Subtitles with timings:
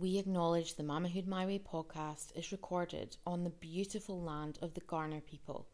[0.00, 4.80] We acknowledge the Mamahood My Way podcast is recorded on the beautiful land of the
[4.80, 5.66] Kaurna people,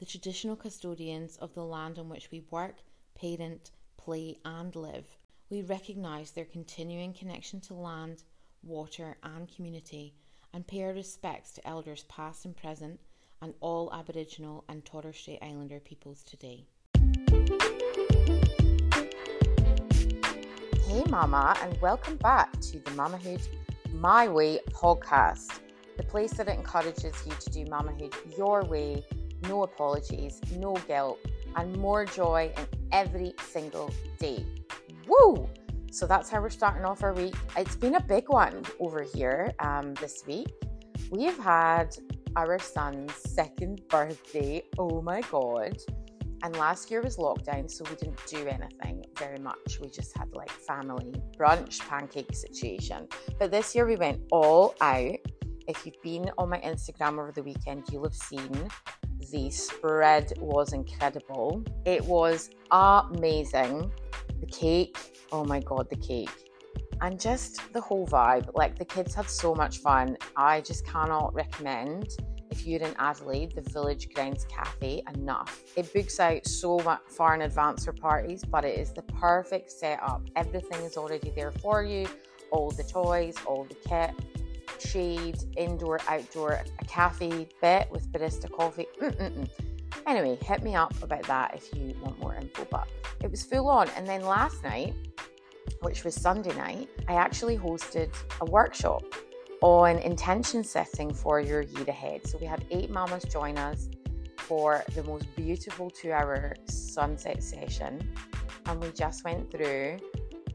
[0.00, 2.78] the traditional custodians of the land on which we work,
[3.14, 5.06] parent, play, and live.
[5.48, 8.24] We recognise their continuing connection to land,
[8.64, 10.12] water, and community,
[10.52, 12.98] and pay our respects to elders past and present
[13.42, 16.66] and all Aboriginal and Torres Strait Islander peoples today.
[20.88, 23.46] Hey, Mama, and welcome back to the Mamahood
[23.98, 25.58] My Way podcast,
[25.96, 29.04] the place that encourages you to do mamahood your way,
[29.48, 31.18] no apologies, no guilt,
[31.56, 34.46] and more joy in every single day.
[35.08, 35.48] Woo!
[35.90, 37.34] So that's how we're starting off our week.
[37.56, 40.46] It's been a big one over here um, this week.
[41.10, 41.96] We've had
[42.36, 44.62] our son's second birthday.
[44.78, 45.76] Oh my god.
[46.42, 49.78] And last year was lockdown, so we didn't do anything very much.
[49.80, 53.08] We just had like family brunch pancake situation.
[53.38, 55.16] But this year we went all out.
[55.66, 58.68] If you've been on my Instagram over the weekend, you'll have seen
[59.30, 61.62] the spread was incredible.
[61.84, 63.92] It was amazing.
[64.40, 64.96] The cake,
[65.32, 66.30] oh my god, the cake.
[67.00, 68.50] And just the whole vibe.
[68.54, 70.16] Like the kids had so much fun.
[70.36, 72.08] I just cannot recommend
[72.50, 75.62] if you're in Adelaide, the Village Grounds Cafe enough.
[75.76, 80.22] It books out so far in advance for parties, but it is the perfect setup.
[80.36, 82.06] Everything is already there for you
[82.50, 84.10] all the toys, all the kit,
[84.80, 88.86] shade, indoor, outdoor, a cafe bit with barista coffee.
[89.00, 89.48] Mm-mm-mm.
[90.06, 92.66] Anyway, hit me up about that if you want more info.
[92.70, 92.88] But
[93.22, 93.88] it was full on.
[93.90, 94.94] And then last night,
[95.80, 99.02] which was Sunday night, I actually hosted a workshop
[99.60, 102.26] on intention setting for your year ahead.
[102.26, 103.88] So we had eight mamas join us
[104.36, 108.00] for the most beautiful two hour sunset session.
[108.66, 109.98] And we just went through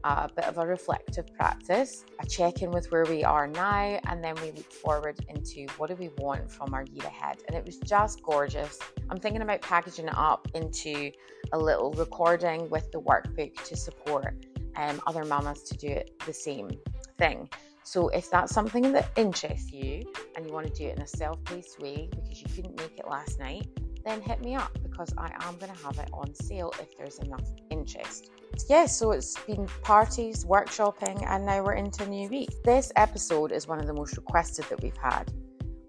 [0.04, 4.22] a bit of a reflective practice, a check in with where we are now, and
[4.22, 7.38] then we look forward into what do we want from our year ahead.
[7.48, 8.78] And it was just gorgeous.
[9.08, 11.10] I'm thinking about packaging it up into
[11.52, 14.44] a little recording with the workbook to support
[14.76, 16.70] um, other mamas to do it the same
[17.16, 17.48] thing.
[17.84, 21.06] So, if that's something that interests you and you want to do it in a
[21.06, 23.68] self paced way because you couldn't make it last night,
[24.04, 27.18] then hit me up because I am going to have it on sale if there's
[27.18, 28.30] enough interest.
[28.52, 32.50] Yes, yeah, so it's been parties, workshopping, and now we're into a new week.
[32.64, 35.32] This episode is one of the most requested that we've had.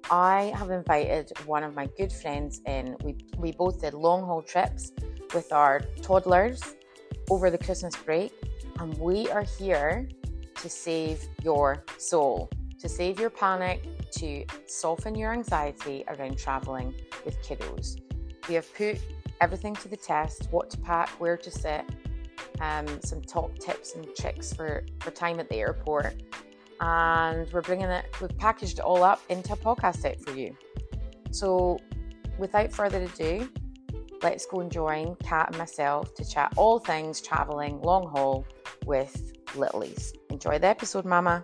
[0.09, 2.95] I have invited one of my good friends in.
[3.03, 4.91] We, we both did long haul trips
[5.33, 6.61] with our toddlers
[7.29, 8.33] over the Christmas break,
[8.79, 10.07] and we are here
[10.55, 12.49] to save your soul,
[12.79, 16.93] to save your panic, to soften your anxiety around traveling
[17.25, 17.99] with kiddos.
[18.47, 18.99] We have put
[19.41, 21.83] everything to the test what to pack, where to sit,
[22.61, 26.23] um, some top tips and tricks for, for time at the airport.
[26.79, 30.55] And we're bringing it, we've packaged it all up into a podcast out for you.
[31.31, 31.79] So,
[32.37, 33.49] without further ado,
[34.23, 38.45] let's go and join Cat and myself to chat all things traveling long haul
[38.85, 40.13] with Littlies.
[40.29, 41.43] Enjoy the episode, Mama.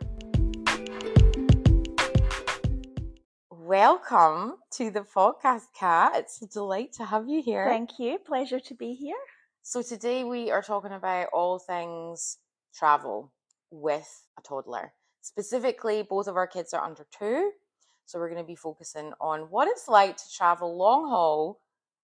[3.50, 6.14] Welcome to the podcast, Cat.
[6.16, 7.66] It's a delight to have you here.
[7.66, 8.18] Thank you.
[8.20, 9.16] Pleasure to be here.
[9.64, 12.38] So, today we are talking about all things
[12.74, 13.32] travel
[13.70, 14.94] with a toddler.
[15.22, 17.52] Specifically, both of our kids are under two.
[18.06, 21.62] So, we're going to be focusing on what it's like to travel long haul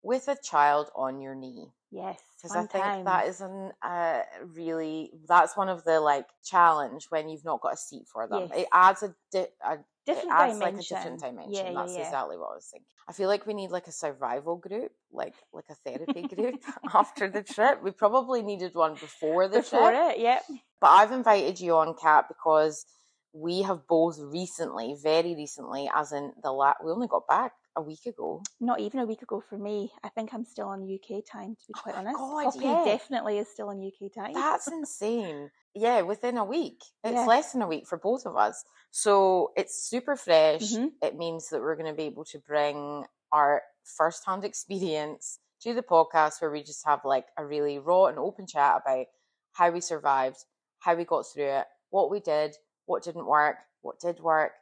[0.02, 1.68] with a child on your knee.
[1.90, 3.04] Yes, because I think times.
[3.04, 4.22] that isn't uh,
[4.54, 8.48] really that's one of the like challenge when you've not got a seat for them.
[8.50, 8.60] Yes.
[8.60, 10.60] It adds a, di- a different it adds dimension.
[10.60, 11.66] like a different dimension.
[11.66, 12.04] Yeah, that's yeah, yeah.
[12.06, 12.86] exactly what I was thinking.
[13.06, 16.62] I feel like we need like a survival group, like like a therapy group
[16.94, 17.82] after the trip.
[17.82, 20.16] We probably needed one before the before trip.
[20.16, 20.40] it, yeah.
[20.80, 22.86] But I've invited you on, Cat, because
[23.34, 27.82] we have both recently, very recently, as in the la- we only got back a
[27.82, 28.42] week ago.
[28.60, 29.92] Not even a week ago for me.
[30.04, 32.16] I think I'm still on UK time, to be quite oh honest.
[32.16, 32.84] God, Poppy yeah.
[32.84, 34.34] definitely is still on UK time.
[34.34, 35.50] That's insane.
[35.74, 36.80] Yeah, within a week.
[37.02, 37.26] It's Yeah.
[37.26, 38.62] less than a week for both of us.
[38.90, 40.72] So it's super fresh.
[40.72, 40.92] Mhm.
[41.02, 45.72] It means that we're going to be able to bring our first hand experience to
[45.72, 49.06] the podcast where we just have like a really raw and open chat about
[49.52, 50.44] how we survived,
[50.80, 52.54] how we got through it, what we did,
[52.86, 54.52] what didn't work, what did work,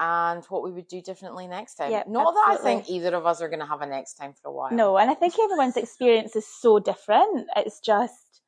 [0.00, 1.92] and what we would do differently next time.
[1.92, 4.32] Yeah, Not that I think either of us are going to have a next time
[4.32, 4.72] for a while.
[4.72, 7.46] No, and I think everyone's experience is so different.
[7.54, 8.40] It's just,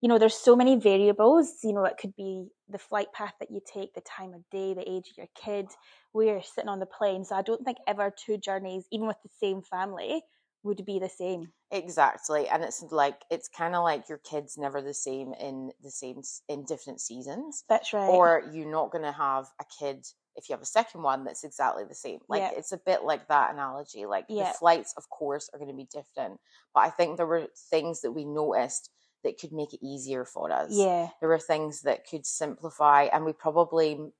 [0.00, 1.52] you know, there's so many variables.
[1.64, 4.72] You know, it could be the flight path that you take, the time of day,
[4.72, 5.66] the age of your kid,
[6.12, 7.24] where you're sitting on the plane.
[7.24, 10.22] So I don't think ever two journeys, even with the same family,
[10.62, 11.48] would be the same.
[11.72, 15.90] Exactly, and it's like it's kind of like your kid's never the same in the
[15.90, 18.08] same in different seasons, That's right.
[18.08, 21.44] or you're not going to have a kid if you have a second one that's
[21.44, 22.20] exactly the same.
[22.28, 22.50] Like Yeah.
[22.58, 24.06] it's a bit like that analogy.
[24.06, 24.52] Like Yeah.
[24.52, 26.40] the flights, of course, are going to be different,
[26.74, 28.90] but I think there were things that we noticed
[29.22, 30.70] that could make it easier for us.
[30.70, 34.12] yeah, There were things that could simplify, and we probably,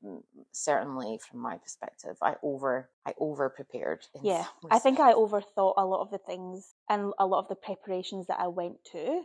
[0.53, 4.07] certainly from my perspective, I over I over prepared.
[4.23, 4.47] yeah.
[4.71, 8.29] I think I overthought a lot of the things and a lot of the preparations
[8.29, 9.25] that I went to,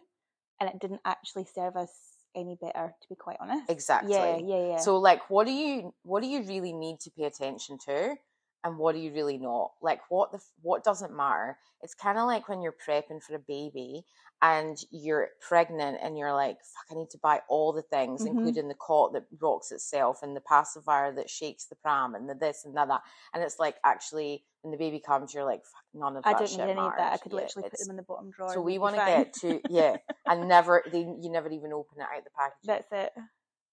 [0.60, 3.70] and it didn't actually serve us any better, to be quite honest.
[3.70, 4.12] exactly.
[4.12, 4.78] Yeah, yeah, yeah.
[4.78, 8.16] So like what do you what do you really need to pay attention to
[8.64, 9.72] and what do you really not?
[9.82, 11.58] Like what the what doesn't matter?
[11.82, 14.04] It's kind of like when you're prepping for a baby
[14.42, 18.28] and you're pregnant and you're like fuck I need to buy all the things Mhm.
[18.28, 22.36] including the cot that rocks itself and the pacifier that shakes the pram and the
[22.36, 23.02] this and that, that.
[23.34, 26.40] and it's like actually when the baby comes you're like fuck none of I that
[26.40, 27.14] don't shit need any of that.
[27.14, 28.54] I could literally put them in the bottom drawer.
[28.54, 32.04] so we want to get to yeah and never they you never even open it
[32.04, 33.14] out the package That's it.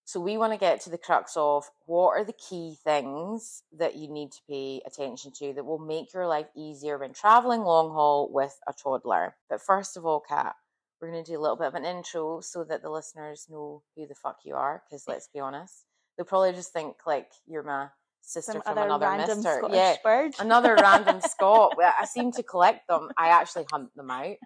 [0.06, 3.96] So we want to get to the crux of what are the key things that
[3.96, 7.90] you need to pay attention to that will make your life easier when traveling long
[7.90, 9.34] haul with a toddler.
[9.50, 10.54] But first of all, Cat,
[11.00, 13.82] we're going to do a little bit of an intro so that the listeners know
[13.96, 14.84] who the fuck you are.
[14.88, 15.10] Because eh.
[15.10, 15.86] let's be honest,
[16.16, 17.88] they'll probably just think like you're my
[18.20, 19.58] sister Some from another mister.
[19.58, 20.34] Scottish yeah, bird.
[20.38, 21.74] another random Scot.
[21.80, 23.08] I seem to collect them.
[23.18, 24.36] I actually hunt them out.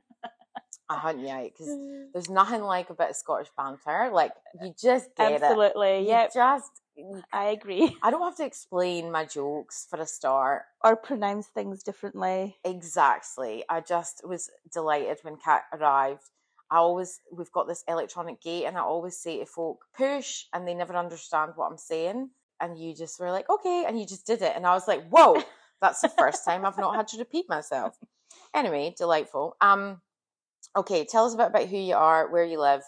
[0.91, 1.79] I hunt you out because
[2.13, 4.11] there's nothing like a bit of Scottish banter.
[4.13, 5.43] Like you just get it.
[5.43, 6.09] Absolutely.
[6.09, 6.35] Yep.
[6.35, 6.83] just
[7.33, 7.97] I agree.
[8.03, 10.63] I don't have to explain my jokes for a start.
[10.83, 12.57] Or pronounce things differently.
[12.65, 13.65] Exactly.
[13.69, 16.29] I just was delighted when Cat arrived.
[16.73, 20.67] I always we've got this electronic gate and I always say to folk, push and
[20.67, 22.31] they never understand what I'm saying.
[22.61, 24.53] And you just were like, okay, and you just did it.
[24.57, 25.41] And I was like, whoa,
[25.81, 27.97] that's the first time I've not had to repeat myself.
[28.53, 29.57] Anyway, delightful.
[29.61, 30.01] Um
[30.76, 32.82] okay, tell us a bit about who you are, where you live,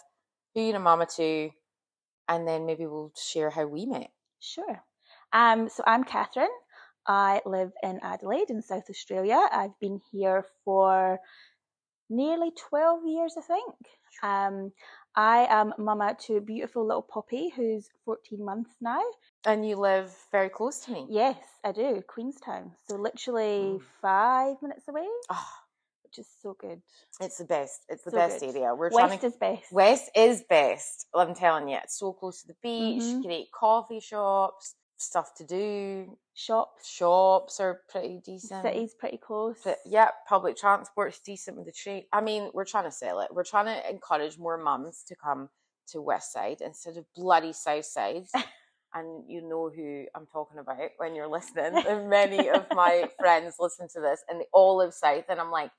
[0.55, 1.49] who you're a mama to,
[2.27, 4.11] and then maybe we'll share how we met.
[4.39, 4.83] Sure.
[5.31, 6.47] Um, so I'm Catherine.
[7.05, 9.41] I live in Adelaide in South Australia.
[9.51, 11.19] I've been here for
[12.09, 13.75] nearly 12 years, I think.
[14.21, 14.71] Um,
[15.15, 19.01] I am mama to a beautiful little Poppy who's 14 months now.
[19.45, 21.07] And you live very close to me.
[21.09, 22.71] Yes, I do, Queenstown.
[22.87, 23.81] So literally Mm.
[24.01, 25.47] five minutes away, Oh,
[26.19, 26.81] is so good.
[27.19, 27.85] it's the best.
[27.89, 28.55] It's the So best good.
[28.55, 28.73] area.
[28.75, 29.71] We're trying West to is best.
[29.71, 31.07] West is best.
[31.13, 33.01] I'm telling you, it's so close to the beach.
[33.03, 33.23] Mhm.
[33.23, 36.17] Great coffee shops, stuff to do.
[36.33, 38.63] Shops, Shops are pretty decent.
[38.63, 39.59] city's pretty close.
[39.63, 42.05] But yeah, public transport's decent with the train.
[42.11, 43.33] I mean, we're trying to sell it.
[43.33, 45.49] We're trying to encourage more mums to come
[45.89, 48.25] to West Side instead of bloody South Side.
[48.95, 51.75] and you know who I'm talking about when you're listening.
[51.87, 55.25] And many of my friends listen to this and they all live South.
[55.29, 55.71] And I'm like,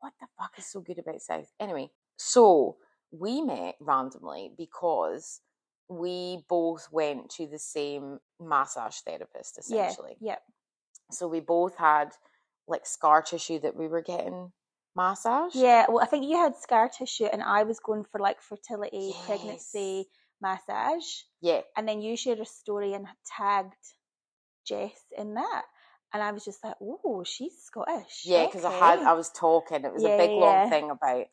[0.00, 1.52] what the fuck is so good about South?
[1.60, 2.76] Anyway, so
[3.12, 5.40] we met randomly because
[5.88, 10.16] we both went to the same massage therapist yeah, essentially.
[10.20, 10.36] yeah.
[11.10, 12.10] So we both had
[12.68, 14.52] like scar tissue that we were getting
[14.96, 15.54] massage.
[15.54, 19.12] Yeah, well, I think you had scar tissue, and I was going for like fertility,
[19.12, 19.26] Yes.
[19.26, 20.06] pregnancy
[20.40, 21.04] massage,
[21.40, 21.62] Yeah.
[21.76, 23.74] and then you shared a story and tagged
[24.66, 25.64] Jess in that,
[26.12, 28.98] and I was just like, "Oh, she's Scottish." Yeah, because I had.
[29.00, 29.84] I was talking.
[29.84, 31.26] It was Yeah, a big yeah, long thing about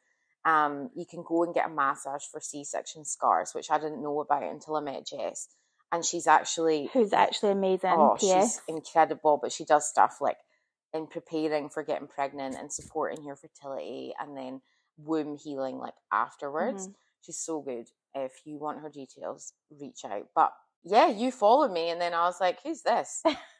[0.46, 4.02] um you can go and get a massage for C section scars, which I didn't
[4.04, 5.50] know about until I met Jess.
[5.92, 7.92] And she's actually who's actually amazing.
[7.92, 10.38] oh, she's incredible, but she does stuff like
[10.94, 14.62] in preparing for getting pregnant and supporting your fertility and then
[14.98, 16.88] womb healing like afterwards.
[16.88, 16.94] Mhm.
[17.26, 17.88] She's so good.
[18.16, 20.28] If you want her details, reach out.
[20.36, 20.54] But
[20.84, 23.22] yeah, you followed me and then I was like, Who's this?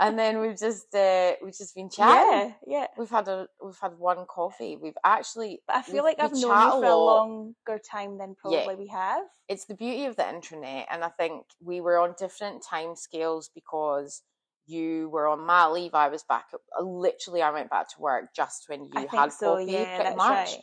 [0.00, 2.54] and then we've just uh we've just been chatting.
[2.66, 2.86] Yeah, yeah.
[2.98, 4.76] We've had a we've had one coffee.
[4.76, 6.48] We've actually But I feel like I've known you
[6.80, 9.22] for a longer time than probably we have.
[9.48, 13.50] it's the beauty of the internet and I think we were on different time scales
[13.54, 14.22] because
[14.66, 18.34] you were on my leave, I was back uh, literally I went back to work
[18.34, 19.56] just when you I had so.
[19.58, 20.28] Poppy yeah, pretty that's much.
[20.28, 20.58] right.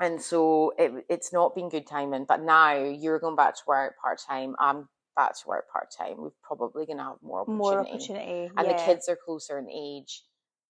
[0.00, 3.94] And so it, it's not been good timing, but now you're going back to work
[4.02, 4.56] part time.
[4.58, 6.14] I'm back to work part time.
[6.18, 7.58] We're probably going to have more opportunity.
[7.58, 8.50] More opportunity.
[8.56, 8.76] And yeah.
[8.76, 10.22] the kids are closer in age.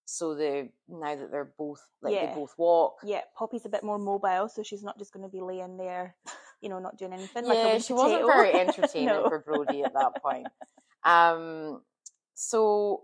[0.05, 2.27] So the now that they're both like Yeah.
[2.27, 2.95] they both walk.
[3.03, 6.15] yeah, Poppy's a bit more mobile, so she's not just going to be laying there,
[6.61, 7.45] you know, not doing anything.
[7.45, 9.29] like Yeah, wee she wasn't very entertaining No.
[9.29, 10.47] for Brody at that point.
[11.05, 11.81] Um,
[12.33, 13.03] so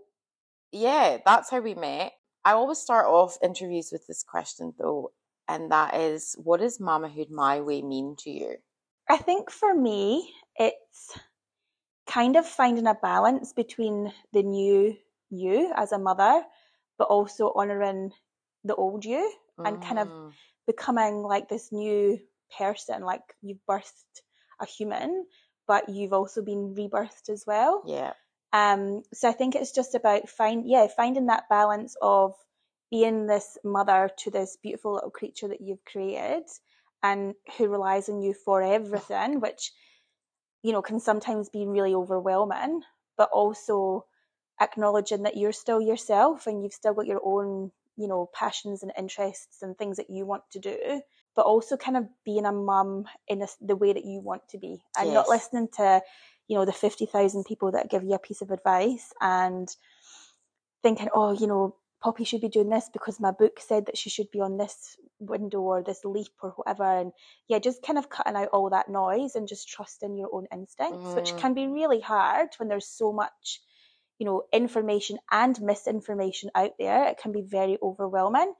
[0.72, 2.12] yeah, that's how we met.
[2.44, 5.12] I always start off interviews with this question though,
[5.48, 8.56] and that is, what does mamahood my way mean to you?
[9.08, 11.18] I think for me, it's
[12.10, 14.96] kind of finding a balance between the new
[15.30, 16.42] you as a mother,
[16.98, 18.12] but also honouring
[18.64, 19.32] the old you
[19.64, 20.32] and kind of Mm.
[20.66, 22.18] becoming like this new
[22.56, 24.22] person like you've birthed
[24.60, 25.26] a human
[25.66, 28.14] but you've also been rebirthed as well Yeah.
[28.52, 32.34] um so i think it's just about find yeah finding that balance of
[32.90, 36.44] being this mother to this beautiful little creature that you've created
[37.02, 39.72] and who relies on you for everything which
[40.62, 42.82] you know can sometimes be really overwhelming
[43.16, 44.04] but also
[44.60, 48.92] acknowledging that you're still yourself and you've still got your own you know passions and
[48.98, 51.00] interests and things that you want to do
[51.36, 54.58] but also kind of being a mum in a, the way that you want to
[54.58, 56.00] be and not listening to
[56.48, 59.68] you know the 50,000 people that give you a piece of advice and
[60.82, 64.08] thinking oh you know Poppy should be doing this because my book said that she
[64.10, 67.12] should be on this window or this leap or whatever and
[67.48, 71.14] yeah just kind of cutting out all that noise and just trusting your own instincts
[71.14, 71.38] which Mhm.
[71.40, 73.60] can be really hard when there's so much
[74.18, 78.54] you know information and misinformation out there it can be very overwhelming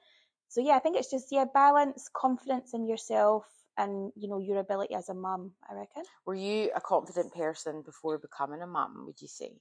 [0.49, 3.47] so yeah i think it's just yeah balance confidence in yourself
[3.79, 7.83] and you know your ability as a mum i reckon Were you a confident person
[7.83, 9.05] before becoming a mum?
[9.07, 9.53] Would you say?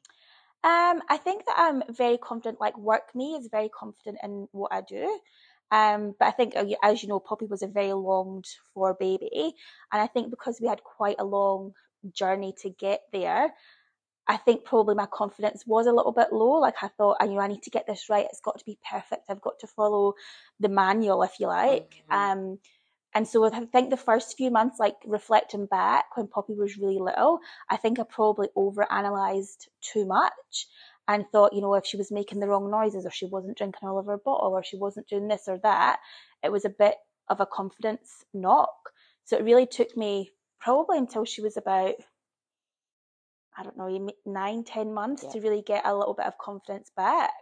[0.63, 2.59] Um, I think that I'm very confident.
[2.59, 5.19] Like work me is very confident in what I do.
[5.71, 9.53] Um, but I think, uh, as you know, Poppy was a very longed for baby,
[9.93, 11.73] and I think because we had quite a long
[12.11, 13.53] journey to get there,
[14.27, 16.59] I think probably my confidence was a little bit low.
[16.59, 18.25] Like I thought, "I- you know, I need to get this right.
[18.29, 19.29] It's got to be perfect.
[19.29, 20.13] I've got to follow
[20.59, 22.03] the manual, if you like.
[22.09, 22.15] Mhm.
[22.15, 22.59] Um,
[23.13, 26.99] and so I think the first few months, like reflecting back when Poppy was really
[26.99, 27.39] little,
[27.69, 30.67] I think I probably overanalyzed too much
[31.07, 33.87] and thought, you know, if she was making the wrong noises or she wasn't drinking
[33.89, 35.99] all of her bottle or she wasn't doing this or that,
[36.43, 36.95] it was a bit
[37.29, 38.91] of a confidence knock.
[39.25, 41.95] So it really took me probably until she was about,
[43.57, 45.31] I don't know, nine, ten months Yeah.
[45.31, 47.33] to really get a little bit of confidence back.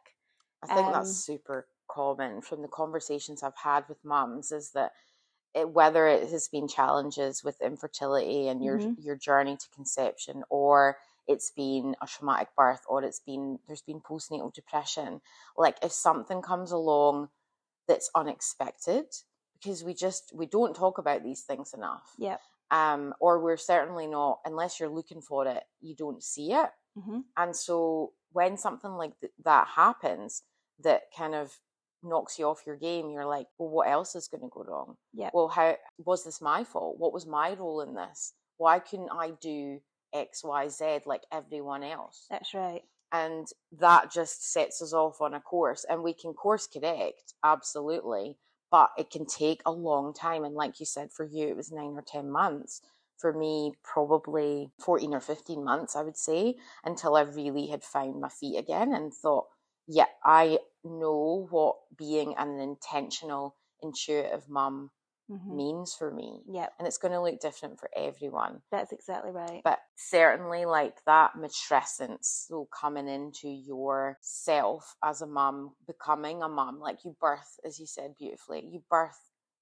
[0.63, 4.93] I think Um, that's super common from the conversations I've had with mums is that
[5.53, 8.95] it, whether it has been challenges with infertility and your Mhm.
[8.97, 14.01] your journey to conception or it's been a traumatic birth or it's been there's been
[14.01, 15.21] postnatal depression
[15.57, 17.29] like if something comes along
[17.87, 19.05] that's unexpected
[19.53, 22.37] because we just we don't talk about these things enough Yeah.
[22.71, 27.21] um or we're certainly not unless you're looking for it you don't see it hmm
[27.37, 30.43] and so when something like th- that happens
[30.79, 31.59] that kind of
[32.03, 34.95] knocks you off your game, you're like, well, what else is going to go wrong?
[35.13, 35.29] Yeah.
[35.33, 36.97] Well, how was this my fault?
[36.99, 38.33] What was my role in this?
[38.57, 39.79] Why couldn't I do
[40.13, 42.25] X, Y, Z like everyone else?
[42.29, 42.81] That's right.
[43.11, 43.47] And
[43.79, 45.85] that just sets us off on a course.
[45.89, 48.37] And we can course correct, absolutely.
[48.69, 50.43] But it can take a long time.
[50.43, 52.81] And like you said, for you, it was nine or 10 months.
[53.17, 58.21] For me, probably 14 or 15 months, I would say, until I really had found
[58.21, 59.47] my feet again and thought,
[59.87, 64.91] yeah, I know what being an intentional, intuitive mum
[65.29, 66.41] hmm means for me.
[66.49, 66.67] Yeah.
[66.79, 69.61] And it's going to look different for everyone That's exactly right.
[69.63, 76.79] but certainly like that matrescence so coming into yourself as a mum becoming a mum
[76.79, 79.19] like you birth as you said beautifully you birth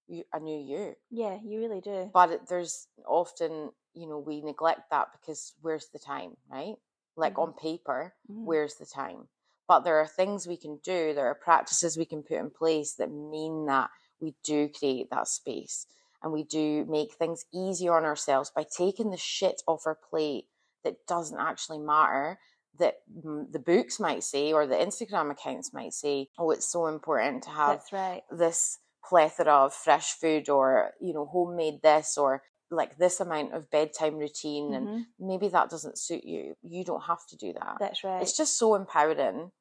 [0.08, 2.10] you, a new you yeah, you really do.
[2.14, 6.76] but it, there's often you know we neglect that because where's the time right
[7.18, 7.42] like Mhm.
[7.42, 8.46] on paper Mhm.
[8.46, 9.28] where's the time
[9.68, 12.94] but there are things we can do there are practices we can put in place
[12.94, 15.88] that mean that we do create that space
[16.24, 20.46] and we do make things easier on ourselves by taking the shit off our plate
[20.84, 22.40] that doesn't actually matter
[22.78, 22.96] that
[23.26, 27.44] mm, the books might say or the instagram accounts might say oh it's so important
[27.44, 28.24] to have right.
[28.32, 32.42] this plethora of fresh food or you know homemade this or
[32.76, 35.06] like this amount of bedtime routine and Mhm.
[35.20, 38.22] maybe that doesn't suit you you don't have to do that That's right.
[38.22, 39.52] it's just so empowering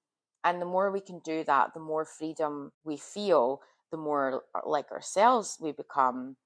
[0.44, 4.60] and the more we can do that the more freedom we feel the more uh,
[4.66, 6.36] like ourselves we become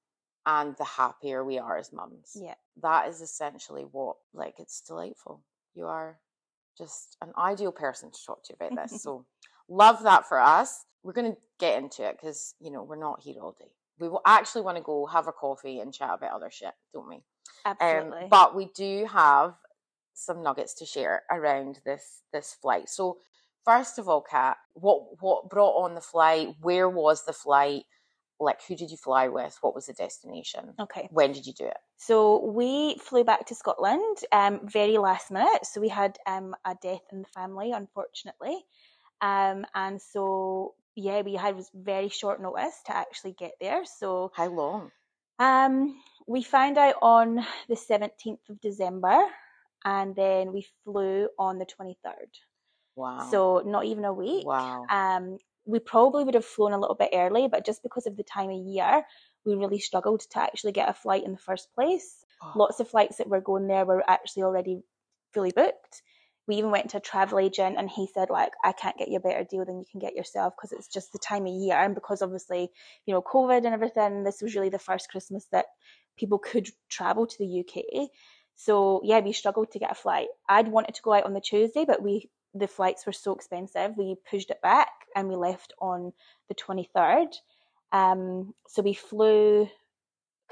[0.45, 2.55] and the happier we are as mums yeah.
[2.81, 6.19] that is essentially what like it's delightful you are
[6.77, 9.25] just an ideal person to talk to about this so
[9.67, 13.19] love that for us we're going to get into it because you know we're not
[13.21, 16.31] here all day we will actually want to go have a coffee and chat about
[16.31, 17.21] other shit don't we
[17.65, 18.23] Absolutely.
[18.23, 19.55] um, but we do have
[20.13, 22.89] some nuggets to share around this this flight.
[22.89, 23.17] So
[23.65, 26.55] first of all, Cat, what what brought on the flight?
[26.61, 27.83] Where was the flight?
[28.41, 29.57] Like, who did you fly with?
[29.61, 30.73] What was the destination?
[30.79, 31.09] okay.
[31.11, 31.77] When did you do it?
[31.97, 35.65] So we flew back to Scotland um, very last minute.
[35.65, 38.63] So we had um, a death in the family, unfortunately.
[39.19, 43.83] Um, and so, yeah, we had was very short notice to actually get there.
[43.85, 44.91] So How long?
[45.39, 45.95] um,
[46.27, 49.23] we found out on the 17th of December
[49.85, 52.29] and then we flew on the 23rd.
[52.95, 53.27] Wow.
[53.31, 54.45] So not even a week.
[54.45, 54.85] wow.
[54.89, 58.23] Um, we probably would have flown a little bit early, but just because of the
[58.23, 59.03] time of year,
[59.45, 62.25] we really struggled to actually get a flight in the first place.
[62.43, 62.53] Oh.
[62.55, 64.81] Lots of flights that were going there were actually already
[65.33, 66.01] fully booked.
[66.49, 69.17] We even went to a travel agent and he said like I can't get you
[69.17, 71.77] a better deal than you can get yourself because it's just the time of year.
[71.77, 72.71] And because obviously
[73.05, 75.67] you know COVID and everything this was really the first Christmas that
[76.17, 78.09] people could travel to the UK
[78.55, 80.27] so yeah we struggled to get a flight.
[80.49, 83.91] I'd wanted to go out on the Tuesday but we the flights were so expensive.
[83.95, 86.11] We pushed it back and we left on
[86.49, 87.35] the 23rd
[87.91, 89.67] um, so we flew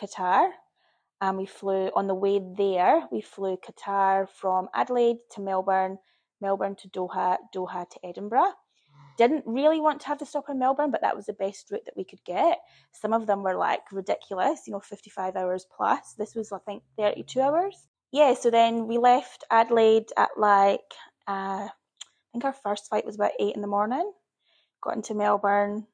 [0.02, 0.50] Qatar
[1.22, 5.98] and we flew on the way there we flew qatar from adelaide to melbourne
[6.42, 8.54] melbourne to doha doha to edinburgh.
[9.18, 11.86] Didn't really want to have to stop in melbourne but that was the best route
[11.86, 12.60] that we could get.
[12.92, 16.14] Some of them were like ridiculous you know 55 hours plus.
[16.18, 17.88] This was i think 32 hours.
[18.12, 20.94] Yeah so then we left adelaide at like
[21.28, 24.12] uh, i think our first flight was about 8 in the morning.
[24.82, 25.88] Got into melbourne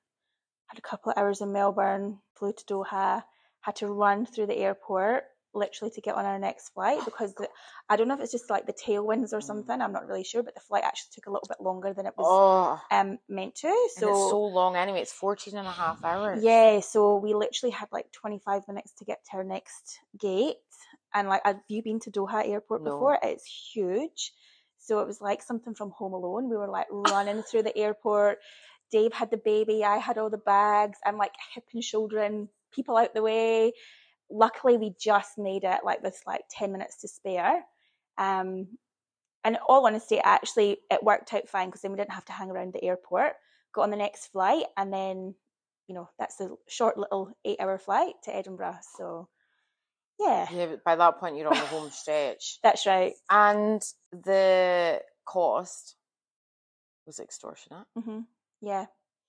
[0.67, 3.23] had a couple of hours in melbourne flew to doha
[3.63, 5.23] had to run through the airport
[5.55, 7.47] literally to get on our next flight because the,
[7.87, 9.79] I don't know if it's just like the tailwinds or something.
[9.81, 12.13] I'm not really sure, but the flight actually took a little bit longer than it
[12.17, 13.67] was Oh, um meant to.
[13.95, 15.01] So, it's so long anyway.
[15.01, 16.43] It's 14 and a half hours.
[16.43, 20.57] yeah, so we literally had like 25 minutes to get to our next gate.
[21.13, 22.91] And like, have you been to Doha Airport No.
[22.91, 23.19] before?
[23.21, 24.33] It's huge.
[24.79, 26.49] So it was like something from Home Alone.
[26.49, 28.39] We were like running through the airport.
[28.91, 29.83] Dave had the baby.
[29.85, 30.97] I had all the bags.
[31.05, 33.71] I'm like hip and shouldering people out the way.
[34.31, 37.63] Luckily, we just made it like with like 10 minutes to spare.
[38.17, 38.67] Um,
[39.43, 42.49] and all honesty, actually, it worked out fine because then we didn't have to hang
[42.49, 43.33] around the airport.
[43.73, 45.35] Got on the next flight, and then,
[45.87, 48.77] you know, that's a short little eight hour flight to Edinburgh.
[48.97, 49.27] So,
[50.19, 52.59] yeah, Yeah, but by that point, you're on the home stretch.
[52.63, 53.13] that's right.
[53.29, 55.95] And the cost
[57.05, 57.85] was extortionate.
[57.99, 58.19] hmm
[58.61, 58.85] Yeah.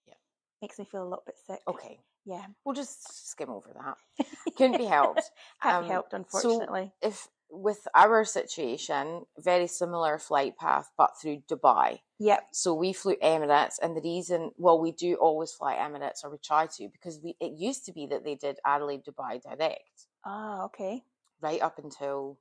[0.07, 0.15] Yeah.
[0.63, 1.61] Makes me feel a little bit sick.
[1.67, 2.47] Okay, Yeah.
[2.65, 4.27] we'll just skim over that.
[4.57, 5.31] Couldn't be helped.
[5.63, 6.93] Can't Um, be helped, unfortunately.
[7.03, 7.09] so-.
[7.09, 12.01] If with our situation, very similar flight path, but through Dubai.
[12.19, 12.49] yep.
[12.53, 16.39] So we flew Emirates, and the reason, well, we do always fly Emirates, or we
[16.39, 20.65] try to, because we it used to be that they did Adelaide Dubai direct, Ah,
[20.65, 21.05] okay.
[21.41, 22.39] right up until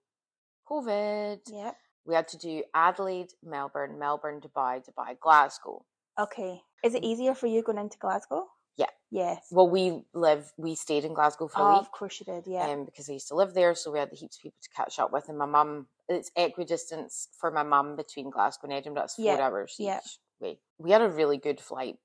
[0.69, 1.39] COVID.
[1.47, 1.75] Yep.
[2.05, 5.85] We had to do Adelaide, Melbourne, Melbourne, Dubai, Dubai, Glasgow.
[6.19, 6.61] Okay.
[6.83, 8.47] Is it easier for you going into Glasgow?
[8.77, 8.87] Yeah.
[9.11, 9.47] Yes.
[9.51, 11.81] Well, we live, we stayed in Glasgow for a Oh, week.
[11.81, 12.47] of course you did.
[12.47, 12.67] Yeah.
[12.69, 14.99] um, because I used to live there, so we had heaps of people to catch
[14.99, 15.29] up with.
[15.29, 19.03] And my mum, it's equidistance for my mum between Glasgow and Edinburgh.
[19.03, 19.99] It's four Yeah, hours yeah.
[20.03, 20.59] each way.
[20.79, 21.97] We had a really good flight,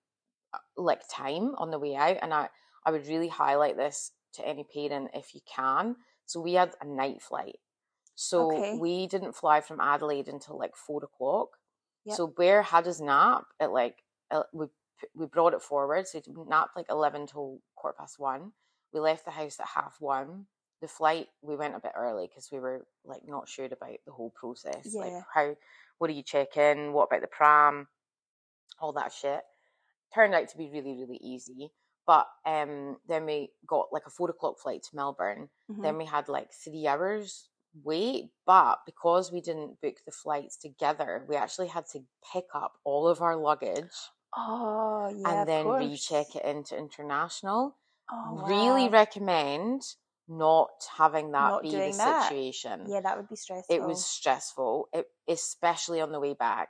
[0.53, 2.49] uh, like time on the way out, and I
[2.85, 5.97] I would really highlight this to any parent if you can.
[6.27, 7.57] So we had a night flight,
[8.15, 8.77] so Okay.
[8.79, 11.49] we didn't fly from Adelaide until like four o'clock.
[12.05, 12.17] Yep.
[12.17, 14.67] So Bear had his nap at like uh, we
[15.15, 18.53] we brought it forward, so he napped like eleven till quarter past one.
[18.93, 20.47] We left the house at half one.
[20.81, 24.13] The flight we went a bit early because we were like not sure about the
[24.13, 24.95] whole process.
[24.95, 25.57] Like how
[25.99, 26.93] what do you check in?
[26.93, 27.89] What about the pram?
[28.81, 29.41] All that shit.
[30.15, 31.71] Turned out to be really really easy.
[32.07, 35.51] But um, then we got like a four o'clock flight to Melbourne.
[35.71, 35.83] Mhm.
[35.83, 37.49] Then we had like three hours
[37.85, 38.31] wait.
[38.47, 42.01] But because we didn't book the flights together, we actually had to
[42.33, 43.93] pick up all of our luggage
[44.37, 45.41] Oh, yeah.
[45.41, 47.77] and then recheck it into international.
[48.11, 48.47] Oh, wow.
[48.47, 49.83] Really recommend
[50.29, 52.29] not having that Not be the that.
[52.29, 52.87] situation.
[52.89, 53.75] Yeah, that would be stressful.
[53.75, 56.69] It was stressful, it, especially on the way back.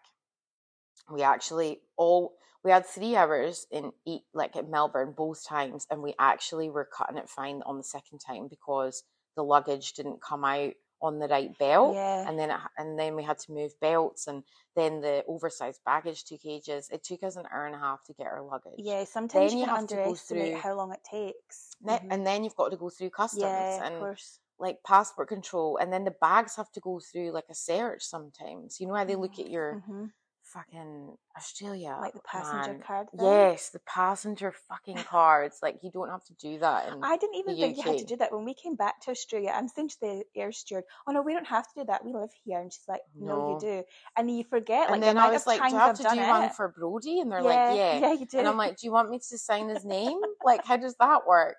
[1.10, 6.02] We actually all we had three hours in eat like at Melbourne both times, and
[6.02, 9.04] we actually were cutting it fine on the second time because
[9.36, 12.28] the luggage didn't come out on the right belt, Yeah.
[12.28, 14.42] and then it, and then we had to move belts, and
[14.74, 16.88] then the oversized baggage took ages.
[16.90, 18.78] It took us an hour and a half to get our luggage.
[18.78, 21.70] Yeah, sometimes Then you you have to go through- how long it takes.
[21.80, 22.12] Ne- Mhm.
[22.12, 24.40] And then you've got to go through customs yeah, and of course.
[24.58, 28.80] like passport control, and then the bags have to go through like a search sometimes.
[28.80, 30.06] You know how they look at your hmm
[30.52, 32.80] fucking Australia, Like the passenger man.
[32.80, 33.06] card.
[33.10, 33.24] Thing.
[33.24, 35.58] Yes, the passenger fucking cards.
[35.62, 36.92] Like you don't have to do that.
[37.02, 39.52] I didn't even think you had to do that when we came back to Australia.
[39.54, 42.04] I'm saying to the air steward, "Oh no, we don't have to do that.
[42.04, 43.48] We live here." And she's like, "No, No.
[43.54, 43.84] you do."
[44.16, 44.86] And you forget.
[44.86, 46.28] Like and the then I was like, "Do I have to do it.
[46.28, 48.38] one for Brody?" And they're yeah, like, "Yeah." yeah, you do.
[48.38, 50.18] And I'm like, "Do you want me to sign his name?
[50.44, 51.56] like, how does that work?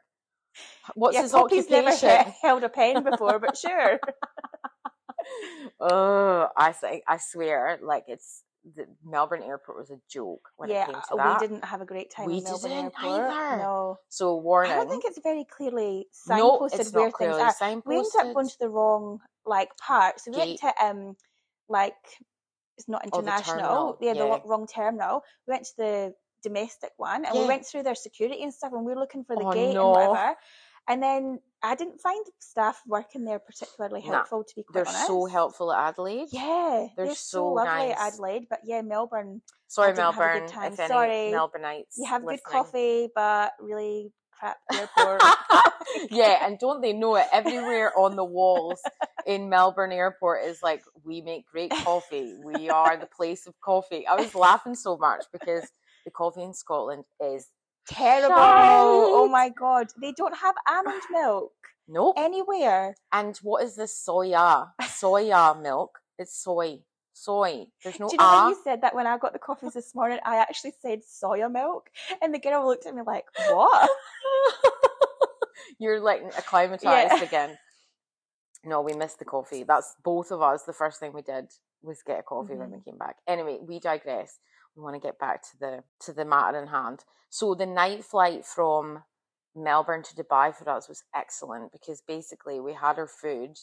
[0.95, 3.99] What's yeah, his Poppy's occupation?" he- held a pen before, but sure.
[5.79, 6.73] oh, I
[7.07, 8.43] I swear, like it's
[8.75, 11.41] the Melbourne airport was a joke when yeah, it came to uh, that.
[11.41, 13.21] we didn't have a great time We in Melbourne didn't Airport.
[13.31, 13.57] either.
[13.57, 14.71] No, So warning.
[14.71, 17.53] I don't think it's very clearly no, signposted it's where not things clearly are.
[17.53, 17.85] signposted.
[17.85, 20.19] we ended up going to the wrong like part.
[20.19, 20.59] So we Gate.
[20.63, 21.15] went to um
[21.67, 21.95] like
[22.77, 23.97] it's not Oh, the international.
[24.01, 24.23] yeah, the yeah.
[24.25, 25.23] lo- wrong terminal.
[25.47, 27.41] We went to the domestic one, and Yeah.
[27.41, 29.73] we went through their security and stuff, and we were looking for the Oh, gate
[29.73, 29.93] no.
[29.95, 30.35] and whatever.
[30.87, 34.87] And then I didn't find staff working there particularly Nah, helpful, to be quite They're
[34.87, 35.07] honest.
[35.07, 36.27] so helpful at Adelaide.
[36.31, 37.97] Yeah, They're they're, so so, lovely nice.
[37.97, 39.41] at Adelaide, but yeah, Melbourne.
[39.67, 40.73] Sorry, didn't have a good Melbourne.
[40.73, 41.31] If any Sorry.
[41.33, 41.93] Melbourneites.
[41.97, 45.21] You have good coffee, but really crap airport.
[46.09, 47.25] yeah, and don't they know it?
[47.33, 48.79] Everywhere on the walls
[49.25, 52.35] in Melbourne Airport is like, we make great coffee.
[52.43, 54.07] We are the place of coffee.
[54.07, 55.69] I was laughing so much because
[56.05, 57.47] the coffee in Scotland is
[57.89, 58.35] Terrible.
[58.37, 61.53] Oh my god, they don't have almond milk
[61.87, 62.15] nope.
[62.17, 62.95] anywhere.
[63.11, 64.69] And what is this soya?
[64.81, 65.99] Soya milk.
[66.17, 66.79] It's soy.
[67.13, 67.65] Soy.
[67.83, 68.45] There's no Do you know ah.
[68.45, 70.19] when you said that when I got the coffees this morning?
[70.23, 71.89] I actually said soya milk,
[72.21, 73.89] and the girl looked at me like, "What?"
[75.79, 77.57] You're like acclimatized again.
[78.65, 79.63] No, we missed the coffee.
[79.63, 80.63] That's both of us.
[80.63, 81.45] The first thing we did
[81.81, 82.89] was get a coffee when we Mm-hmm.
[82.89, 83.15] came back.
[83.27, 84.37] Anyway, we digress.
[84.75, 87.03] We want to get back to the to the matter in hand.
[87.29, 89.03] So the night flight from
[89.55, 93.57] Melbourne to Dubai for us was excellent because basically we had our food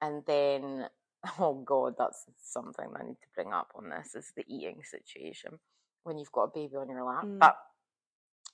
[0.00, 0.86] and then
[1.38, 5.58] oh god, that's something I need to bring up on this is the eating situation
[6.04, 7.24] when you've got a baby on your lap.
[7.24, 7.38] Mm.
[7.38, 7.56] But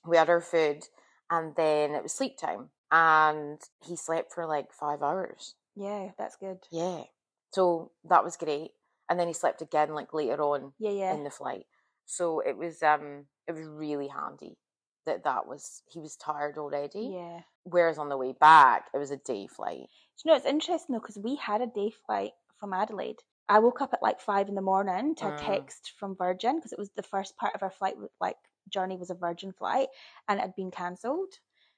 [0.05, 0.83] we had our food
[1.29, 6.35] and then it was sleep time and he slept for like five hours Yeah, that's
[6.37, 6.59] good.
[6.71, 7.03] yeah
[7.51, 8.71] so that was great
[9.09, 11.13] and then he slept again like later on Yeah, yeah.
[11.13, 11.65] in the flight
[12.05, 14.57] so it was um it was really handy
[15.05, 17.41] that that was he was tired already Yeah.
[17.63, 19.87] whereas on the way back it was a day flight
[20.25, 23.19] you know, it's interesting though, because we had a day flight from Adelaide.
[23.49, 25.37] I woke up at like five in the morning to a Mm.
[25.37, 28.35] text from Virgin because it was the first part of our flight, like
[28.67, 29.89] journey was a Virgin flight
[30.27, 31.33] and it had been cancelled.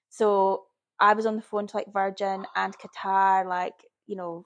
[0.09, 0.63] So
[0.99, 4.45] I was on the phone to like Virgin and Qatar, like, you know,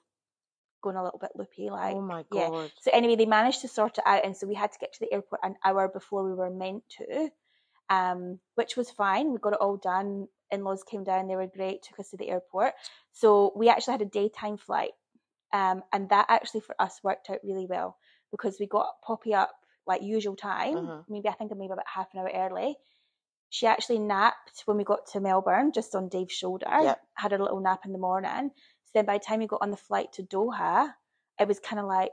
[0.84, 1.70] going a little bit loopy.
[1.70, 2.48] Like, oh my yeah.
[2.48, 4.92] god So anyway, they managed to sort it out, and so we had to get
[4.94, 7.30] to the airport an hour before we were meant to,
[7.88, 9.32] um, which was fine.
[9.32, 10.28] We got it all done.
[10.50, 12.74] In-laws came down; they were great, took us to the airport.
[13.12, 14.92] So we actually had a daytime flight,
[15.52, 17.96] um, and that actually for us worked out really well
[18.30, 19.54] because we got Poppy up
[19.86, 20.76] like usual time.
[20.76, 21.04] Mhm.
[21.08, 22.76] Maybe I think maybe about half an hour early.
[23.50, 26.66] She actually napped when we got to Melbourne, just on Dave's shoulder.
[26.82, 27.00] Yep.
[27.14, 28.50] Had a little nap in the morning.
[28.94, 30.90] So then by the time we got on the flight to Doha,
[31.40, 32.12] it was kind of like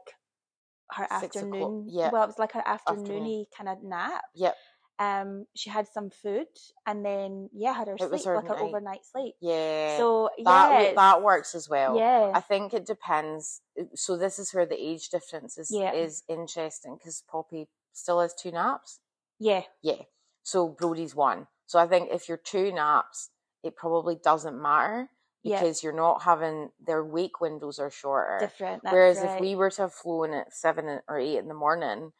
[0.93, 1.85] her Six afternoon.
[1.89, 2.09] yeah.
[2.11, 3.05] Well, it was like her Afternoon.
[3.23, 4.23] afternoony kind of nap.
[4.33, 4.55] Yep.
[4.97, 6.47] Um, she had some food
[6.87, 9.35] and then yeah, had her It sleep, her like her overnight sleep.
[9.41, 13.61] yeah So that yeah, that works as well yeah, I think it depends.
[13.79, 15.93] uh, So this is where the age difference is Yeah.
[15.93, 18.99] is interesting because Poppy still has two naps.
[19.39, 20.01] yeah, Yeah.
[20.43, 21.47] So Brody's one.
[21.67, 23.29] So I think if you're two naps,
[23.63, 25.09] it probably doesn't matter
[25.43, 25.59] Yeah.
[25.59, 28.37] because you're not having their wake windows are shorter.
[28.39, 28.83] different.
[28.83, 29.35] Whereas right.
[29.35, 32.11] if we were to have flown at seven or eight in the morning,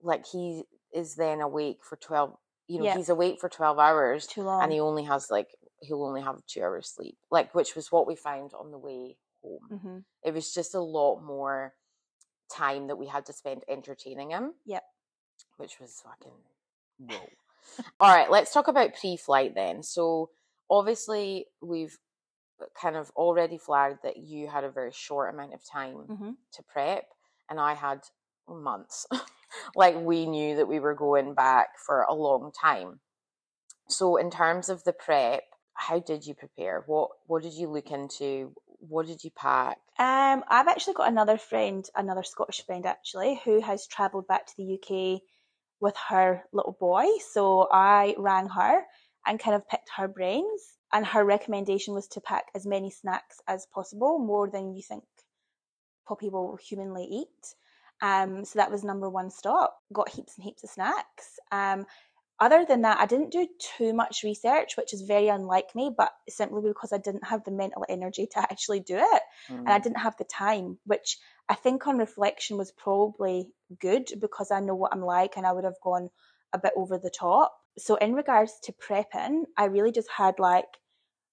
[0.00, 2.36] like he is then awake for twelve.
[2.68, 2.96] You know, Yeah.
[2.96, 5.48] he's awake for twelve hours, too long, and he only has like
[5.80, 7.16] he'll only have two hours sleep.
[7.30, 10.80] Like which was what we found on the way home hmm it was just a
[10.80, 11.74] lot more
[12.48, 14.54] time that we had to spend entertaining him.
[14.66, 14.84] Yep.
[15.56, 16.32] Which was fucking
[16.98, 17.28] whoa.
[18.00, 19.82] All right, let's talk about pre-flight then.
[19.82, 20.30] So
[20.70, 21.98] obviously we've
[22.80, 26.62] kind of already flagged that you had a very short amount of time hmm to
[26.62, 27.04] prep,
[27.48, 28.00] and I had
[28.48, 29.06] months.
[29.74, 33.00] like we knew that we were going back for a long time.
[33.88, 35.42] So in terms of the prep,
[35.74, 36.82] how did you prepare?
[36.86, 38.52] What what did you look into?
[38.80, 39.78] What did you pack?
[39.98, 44.54] Um, I've actually got another friend, another Scottish friend actually, who has travelled back to
[44.56, 45.22] the UK
[45.80, 47.06] with her little boy.
[47.32, 48.82] So I rang her
[49.26, 50.78] and kind of picked her brains.
[50.92, 55.04] And her recommendation was to pack as many snacks as possible, more than you think
[56.06, 57.54] Poppy will humanly eat.
[58.00, 59.76] Um, so that was number one stop.
[59.92, 61.38] Got heaps and heaps of snacks.
[61.52, 61.86] Um,
[62.40, 63.46] other than that, I didn't do
[63.78, 67.52] too much research, which is very unlike me, but simply because I didn't have the
[67.52, 69.22] mental energy to actually do it
[69.64, 69.82] and I Mm.
[69.82, 74.74] didn't have the time, which I think on reflection was probably good because I know
[74.74, 76.10] what I'm like and I would have gone
[76.52, 77.56] a bit over the top.
[77.78, 80.66] So, in regards to prepping, I really just had like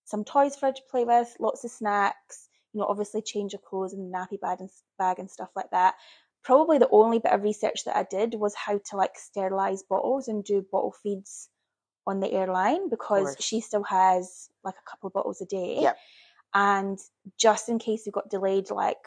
[0.10, 3.62] some toys for her to play with, lots of snacks, you know, obviously change of
[3.63, 5.95] clothes and nappy bag and, bag and stuff like that.
[6.43, 10.28] Probably the only bit of research that I did was how to like sterilize bottles
[10.28, 11.50] and do bottle feeds
[12.08, 15.98] on the airline because she still has like a couple of bottles a day Yep.
[16.56, 16.98] and
[17.38, 18.98] just in case we got delayed like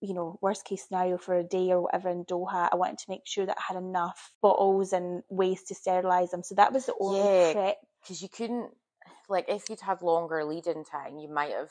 [0.00, 3.04] you know worst case scenario for a day or whatever in doha i wanted to
[3.10, 6.86] make sure that i had enough bottles and ways to sterilize them so that was
[6.86, 7.52] the only Yeah.
[7.52, 8.70] prep because you couldn't
[9.30, 11.70] like if you'd had longer lead in time you might have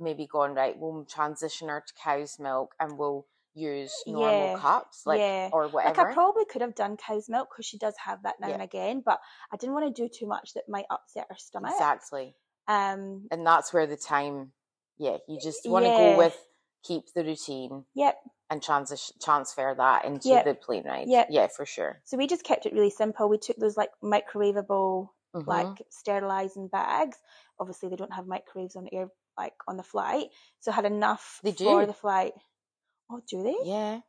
[0.00, 5.02] maybe gone right we'll transition her to cow's milk and we'll use normal Yeah, cups,
[5.06, 5.48] like yeah.
[5.52, 6.02] or whatever.
[6.02, 6.10] Like.
[6.10, 8.54] I probably could have done cow's milk because she does have that now Yeah.
[8.54, 9.20] and again, but
[9.52, 11.70] I didn't want to do too much that might upset her stomach.
[11.72, 12.34] exactly,
[12.66, 13.28] Um.
[13.30, 14.50] and that's where the time.
[14.98, 15.96] Yeah, you just want to Yeah.
[16.14, 16.36] go with
[16.82, 18.20] keep the routine Yep.
[18.50, 20.44] and transition transfer that into Yep.
[20.46, 21.06] the plane ride.
[21.08, 21.28] Yep.
[21.30, 22.00] Yeah, for sure.
[22.02, 23.28] So we just kept it really simple.
[23.28, 25.46] We took those like microwavable, Mhm.
[25.48, 27.18] like sterilizing bags.
[27.58, 30.28] Obviously, they don't have microwaves on air like on the flight,
[30.60, 31.86] so I had enough They for do.
[31.86, 32.34] the flight.
[33.10, 33.56] Oh, do they?
[33.58, 34.00] yeah,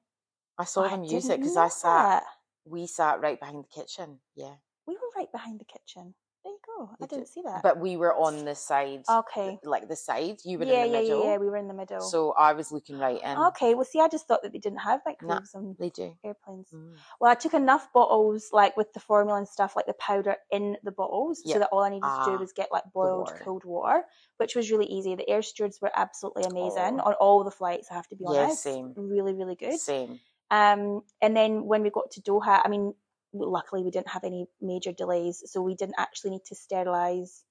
[0.57, 2.01] I saw I them use it because I sat.
[2.01, 2.23] that.
[2.65, 4.21] We sat right behind the kitchen.
[4.35, 4.57] Yeah,
[4.87, 6.15] We were right behind the kitchen.
[6.45, 6.89] There you go.
[7.01, 7.63] I didn't see that.
[7.63, 9.03] but we were on the side.
[9.09, 9.57] okay.
[9.63, 10.37] like the side.
[10.45, 11.25] You were Yeah, in the yeah, yeah, middle.
[11.25, 11.37] yeah.
[11.37, 12.01] We were in the middle.
[12.01, 13.37] So I was looking right in.
[13.47, 13.73] okay.
[13.73, 16.15] Well, see, I just thought that they didn't have microwaves on They do.
[16.23, 16.69] airplanes.
[16.71, 16.93] Mm.
[17.19, 20.77] Well, I took enough bottles, like with the formula and stuff, like the powder in
[20.83, 21.53] the bottles, Yeah.
[21.53, 23.41] so that all I needed to Ah, do was get like boiled water.
[23.43, 24.03] cold water,
[24.37, 25.15] which was really easy.
[25.15, 27.05] The air stewards were absolutely amazing Oh.
[27.07, 27.89] on all the flights.
[27.89, 28.63] I have to be honest.
[28.67, 28.93] Yeah, same.
[28.95, 29.79] really, really good.
[29.79, 30.19] Same.
[30.51, 32.93] Um, and then when we got to Doha, I mean,
[33.39, 37.43] luckily we didn't have any major delays, so we didn't actually need to sterilize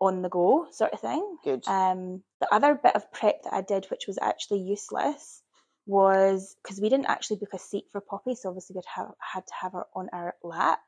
[0.00, 1.36] on the go, sort of thing.
[1.44, 1.66] Good.
[1.66, 5.42] Um, the other bit of prep that I did, which was actually useless,
[5.86, 9.46] was because we didn't actually book a seat for Poppy, so obviously we'd have, had
[9.46, 10.80] to have her on our lap.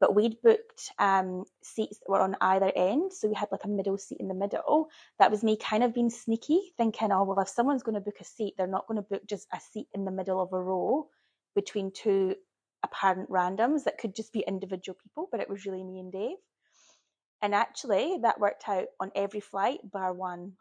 [0.00, 3.68] But we'd booked um, seats that were on either end, so we had like a
[3.68, 4.88] middle seat in the middle.
[5.20, 8.16] That was me kind of being sneaky, thinking, oh well, if someone's going to book
[8.20, 10.60] a seat, they're not going to book just a seat in the middle of a
[10.60, 11.06] row
[11.54, 12.34] between two
[12.84, 16.36] apparent randoms that could just be individual people, but it was really me and Dave.
[17.40, 20.52] And actually, that worked out on every flight bar one.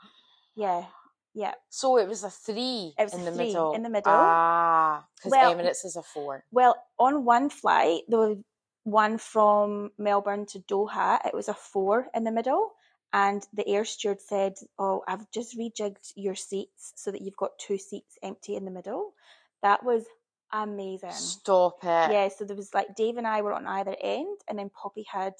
[0.55, 0.85] Yeah,
[1.33, 1.53] yeah.
[1.69, 3.73] so it was a three It was in a the three middle.
[3.73, 4.11] in the middle.
[4.13, 6.43] Ah, because Well- Emirates is a four.
[6.51, 8.43] Well, on one flight, the
[8.83, 12.71] one from Melbourne to Doha, it was a four in the middle.
[13.13, 17.59] And the air steward said, Oh, I've just rejigged your seats so that you've got
[17.59, 19.13] two seats empty in the middle.
[19.61, 20.05] That was
[20.53, 21.11] amazing.
[21.11, 22.11] Stop it.
[22.11, 25.05] Yeah, so there was like Dave and I were on either end, and then Poppy
[25.11, 25.33] had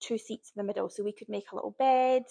[0.00, 2.22] two seats in the middle, so we could make a little bed,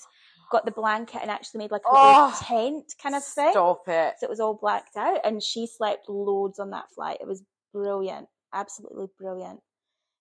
[0.51, 3.51] got the blanket, and actually made like a little Oh, tent kind of thing.
[3.51, 4.15] Stop it.
[4.19, 7.17] So it was all blacked out, and she slept loads on that flight.
[7.19, 9.59] It was brilliant, absolutely brilliant.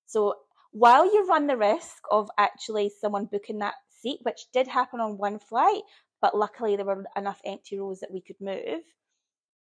[0.06, 0.34] So
[0.72, 5.18] while you run the risk of actually someone booking that seat, which did happen on
[5.18, 5.82] one flight,
[6.20, 8.82] but luckily there were enough empty rows that we could move,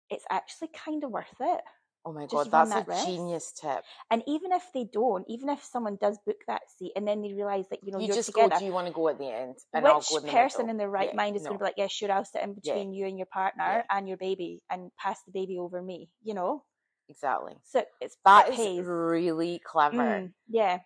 [0.09, 1.61] it's actually kind of worth it.
[2.05, 3.05] Oh my god, that's that a risk.
[3.05, 3.83] genius tip.
[4.11, 7.33] And even if they don't, even if someone does book that seat and then they
[7.33, 9.17] realise that you know you are just together, go, do you want to go at
[9.17, 9.55] the end?
[9.73, 11.49] And I'll which go in the person in their right Yeah, mind is no.
[11.49, 12.73] going to be like, yeah, sure, I'll sit in Yeah.
[12.73, 13.83] between you and your partner Yeah.
[13.89, 16.63] and your baby and pass the baby over me, you know?
[17.09, 17.53] Exactly.
[17.63, 19.97] So it's That it is really clever.
[19.97, 20.79] Mm, yeah.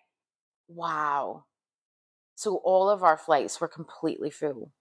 [0.68, 1.44] Wow.
[2.36, 4.72] So all of our flights were completely full.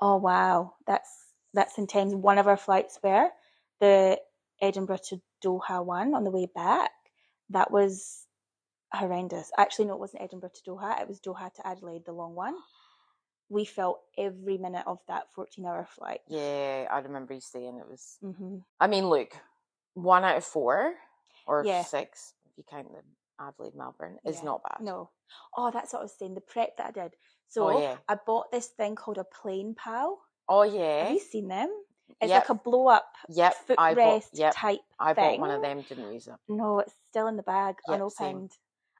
[0.00, 1.08] Oh wow, that's
[1.54, 2.14] that's intense.
[2.14, 3.30] One of our flights were
[3.80, 4.20] the
[4.60, 6.90] Edinburgh to Doha one on the way back.
[7.50, 8.26] That was
[8.92, 9.50] horrendous.
[9.56, 11.00] Actually, no, it wasn't Edinburgh to Doha.
[11.00, 12.54] It was Doha to Adelaide, the long one.
[13.48, 16.20] We felt every minute of that fourteen-hour flight.
[16.28, 18.18] Yeah, I remember you saying it was.
[18.20, 19.32] hmm I mean, look,
[19.94, 20.94] one out of four
[21.46, 21.82] or Yeah.
[21.82, 23.02] six, if you count the
[23.42, 24.84] Adelaide Melbourne, is Yeah, not bad.
[24.84, 25.10] No.
[25.56, 26.34] Oh, that's what I was saying.
[26.34, 27.14] The prep that I did.
[27.48, 27.96] So Oh, yeah.
[28.08, 30.20] I bought this thing called a plane pal.
[30.48, 31.04] Oh yeah.
[31.04, 31.70] Have you seen them?
[32.20, 32.48] It's Yep.
[32.48, 33.56] like a blow-up Yep.
[33.78, 34.22] I bought.
[34.22, 34.54] footrest Yep.
[34.56, 35.82] type I bought one of them.
[35.82, 36.34] Didn't use it.
[36.48, 38.26] No, it's still in the bag, Yep, same.
[38.28, 38.52] unopened.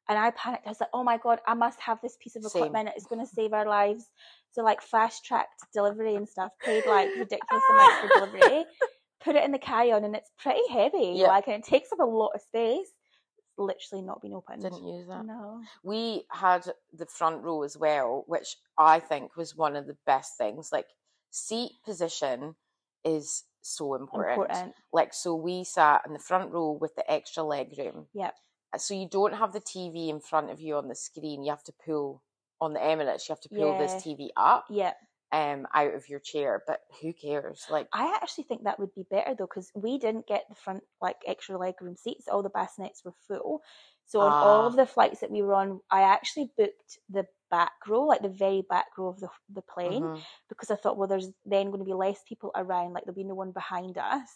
[0.08, 0.66] And I panicked.
[0.66, 2.62] I was like, oh my God, I must have this piece of Same.
[2.62, 2.90] equipment.
[2.96, 4.08] It's going to save our lives.
[4.52, 8.64] So, like, fast tracked delivery and stuff, paid like ridiculous amounts for delivery,
[9.20, 11.12] put it in the carry on, and it's pretty heavy.
[11.16, 11.26] Yeah.
[11.28, 12.88] Like, and it takes up a lot of space.
[13.36, 14.62] It's literally not been opened.
[14.62, 15.26] Didn't use that.
[15.26, 15.60] No.
[15.82, 20.38] we had the front row as well, which I think was one of the best
[20.38, 20.70] things.
[20.72, 20.86] Like
[21.30, 22.54] seat position
[23.04, 24.32] is so important.
[24.38, 24.74] Important.
[24.92, 28.06] Like so we sat in the front row with the extra leg room.
[28.14, 28.34] Yep.
[28.74, 31.42] Uh, So you don't have the TV in front of you on the screen.
[31.42, 32.22] You have to pull
[32.60, 33.28] on the Emirates.
[33.28, 34.94] You have to pull this TV up Yeah.
[35.32, 36.62] um out of your chair.
[36.66, 37.66] But who cares?
[37.70, 40.82] Like I actually think that would be better though, because we didn't get the front
[41.00, 42.28] like extra legroom seats.
[42.28, 43.62] All the bassinets were full.
[44.06, 44.66] So on all Ah.
[44.66, 48.28] of the flights that we were on, I actually booked the back row, like the
[48.28, 50.20] very back row of the the plane, mhm.
[50.48, 53.24] because I thought, well, there's then going to be less people around, like there'll be
[53.24, 54.30] no one behind us.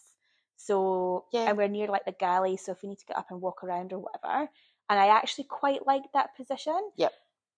[0.57, 1.48] So Yeah.
[1.48, 3.64] and we're near like the galley, so if we need to get up and walk
[3.64, 4.48] around or whatever,
[4.88, 6.90] and I actually quite liked that position.
[6.96, 7.12] Yep.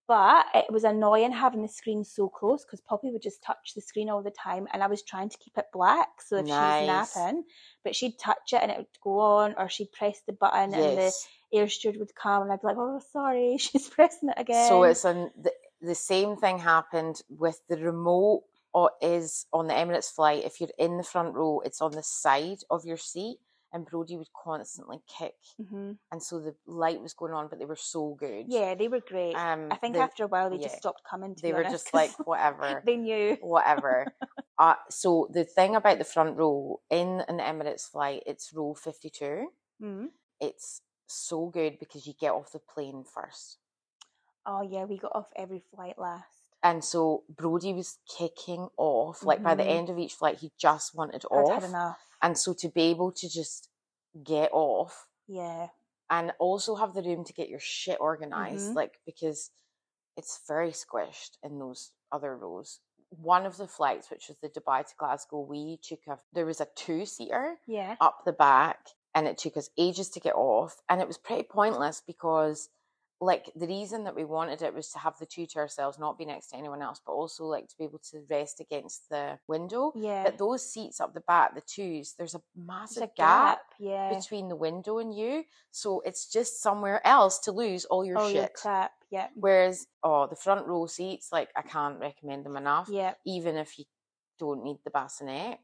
[0.07, 3.81] But it was annoying having the screen so close because Poppy would just touch the
[3.81, 6.21] screen all the time, and I was trying to keep it black.
[6.21, 6.81] So if Nice.
[6.81, 7.45] she's napping,
[7.83, 10.99] but she'd touch it and it would go on, or she'd press the button and
[10.99, 11.13] the
[11.55, 14.83] air steward would come, and I'd be like, "Oh, sorry, she's pressing it again." So
[14.85, 20.13] it's an the, the same thing happened with the remote or is on the Emirates
[20.13, 20.45] flight.
[20.45, 23.39] If you're in the front row, it's on the side of your seat.
[23.75, 27.65] and Brody would constantly kick, hmm and so the light was going on, but they
[27.73, 28.45] were so good.
[28.49, 29.35] Yeah, they were great.
[29.35, 30.69] Um, I think the- after a while they yeah.
[30.69, 31.35] just stopped coming.
[31.35, 32.83] To they were just like whatever.
[32.87, 33.37] they knew.
[33.43, 34.07] whatever.
[34.65, 39.49] uh, so the thing about the front row in an Emirates flight, it's row 52.
[39.83, 40.07] Mm.
[40.41, 43.59] It's so good because you get off the plane first.
[44.47, 46.29] Oh yeah, we got off every flight last.
[46.63, 49.23] And so Brody was kicking off.
[49.23, 49.69] Like by the Mhm.
[49.79, 51.63] end of each flight, he just wanted I'd off.
[51.63, 51.99] had enough.
[52.23, 53.69] And so to be able to just
[54.23, 55.69] get off Yeah.
[56.09, 58.75] and also have the room to get your shit organized, Mhm.
[58.77, 59.51] like because
[60.17, 62.81] it's very squished in those other rows.
[63.11, 66.61] One of the flights, which was the Dubai to Glasgow, we took a there was
[66.61, 67.97] a two seater Yeah.
[68.01, 71.45] up the back, and it took us ages to get off, and it was pretty
[71.45, 72.69] pointless because.
[73.21, 76.19] Like the reason that we wanted it was to have the two to ourselves, not
[76.19, 79.39] be next to anyone else, but also like to be able to rest against the
[79.49, 79.93] window.
[79.95, 80.25] Yeah.
[80.25, 83.61] But those seats up the back, the twos, there's a There's massive a gap gap.
[83.79, 84.13] Yeah.
[84.15, 85.45] between the window and you.
[85.71, 88.55] So it's just somewhere else to lose all your oh, your shit.
[88.55, 88.93] crap.
[89.11, 89.29] Yeah.
[89.37, 92.89] Whereas, oh, the front row seats, like I can't recommend them enough.
[92.91, 93.15] Yeah.
[93.25, 93.85] Even if you
[94.39, 95.61] don't need the bassinet.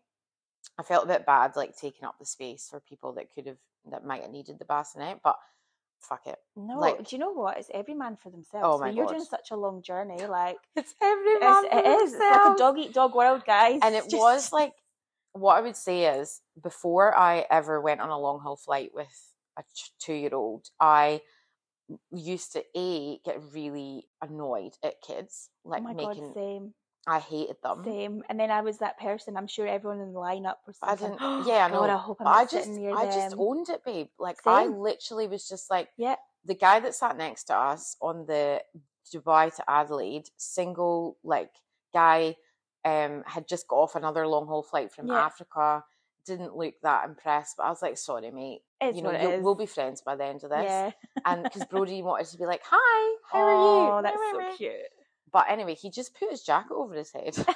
[0.80, 3.58] I felt a bit bad like taking up the space for people that could have
[3.90, 5.36] that might have needed the bassinet, but
[6.00, 6.38] fuck it.
[6.56, 7.58] No, Like- do you know what?
[7.58, 8.66] It's every man for themselves.
[8.66, 9.12] Oh When my you're God.
[9.12, 11.64] doing such a long journey, like It's every man.
[11.66, 12.12] it's, it is.
[12.14, 13.80] It's like a dog eat dog world, guys.
[13.82, 14.72] and it Just- was like
[15.32, 19.14] what I would say is before I ever went on a long haul flight with
[19.58, 19.62] a
[20.00, 21.20] two year old, I
[22.10, 26.74] used to a get really annoyed at kids oh like my making god, same,
[27.06, 27.82] I hated them.
[27.84, 28.22] same.
[28.28, 29.36] And then I was that person.
[29.36, 30.76] I'm sure everyone in the lineup was.
[30.82, 31.18] I didn't.
[31.46, 31.80] Yeah, I know.
[31.80, 33.12] God, I hope I'm I just, I them.
[33.12, 34.08] just owned it, babe.
[34.18, 36.16] Like I literally was just like Yeah.
[36.44, 38.62] the guy that sat next to us on the
[39.12, 41.50] Dubai to Adelaide, single like
[41.92, 42.36] guy,
[42.84, 45.24] um, had just got off another long haul flight from Yeah.
[45.24, 45.84] Africa.
[46.26, 48.62] Didn't look that impressed, but I was like, "Sorry, mate.
[48.80, 50.90] It's you know, you'll- we'll be friends by the end of this." Yeah.
[51.24, 54.56] And because Brody wanted to be like, "Hi, how oh, are you?" Oh, that's so
[54.56, 54.74] cute.
[55.32, 57.34] But anyway, he just put his jacket over his head.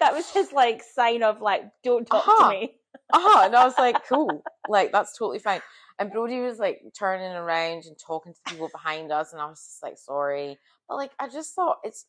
[0.00, 2.52] that was his like sign of like, don't talk Uh-huh.
[2.52, 2.76] to me.
[3.12, 3.42] uh-huh.
[3.46, 4.42] And I was like, cool.
[4.68, 5.60] Like, that's totally fine.
[5.98, 9.32] And Brody was like turning around and talking to people behind us.
[9.32, 10.58] And I was just like, sorry.
[10.88, 12.06] But like, I just thought it's,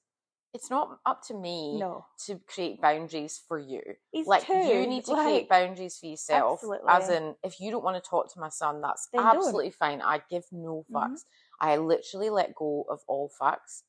[0.54, 3.82] it's not up to me No, to create boundaries for you.
[4.12, 4.54] he's like, two.
[4.54, 6.62] you need to like, create boundaries for yourself.
[6.88, 9.36] As in, if you don't want to talk to my son, that's Then don't.
[9.38, 10.02] absolutely fine.
[10.02, 10.96] I give no Mhm.
[10.96, 11.26] fucks.
[11.60, 13.84] I literally let go of all facts.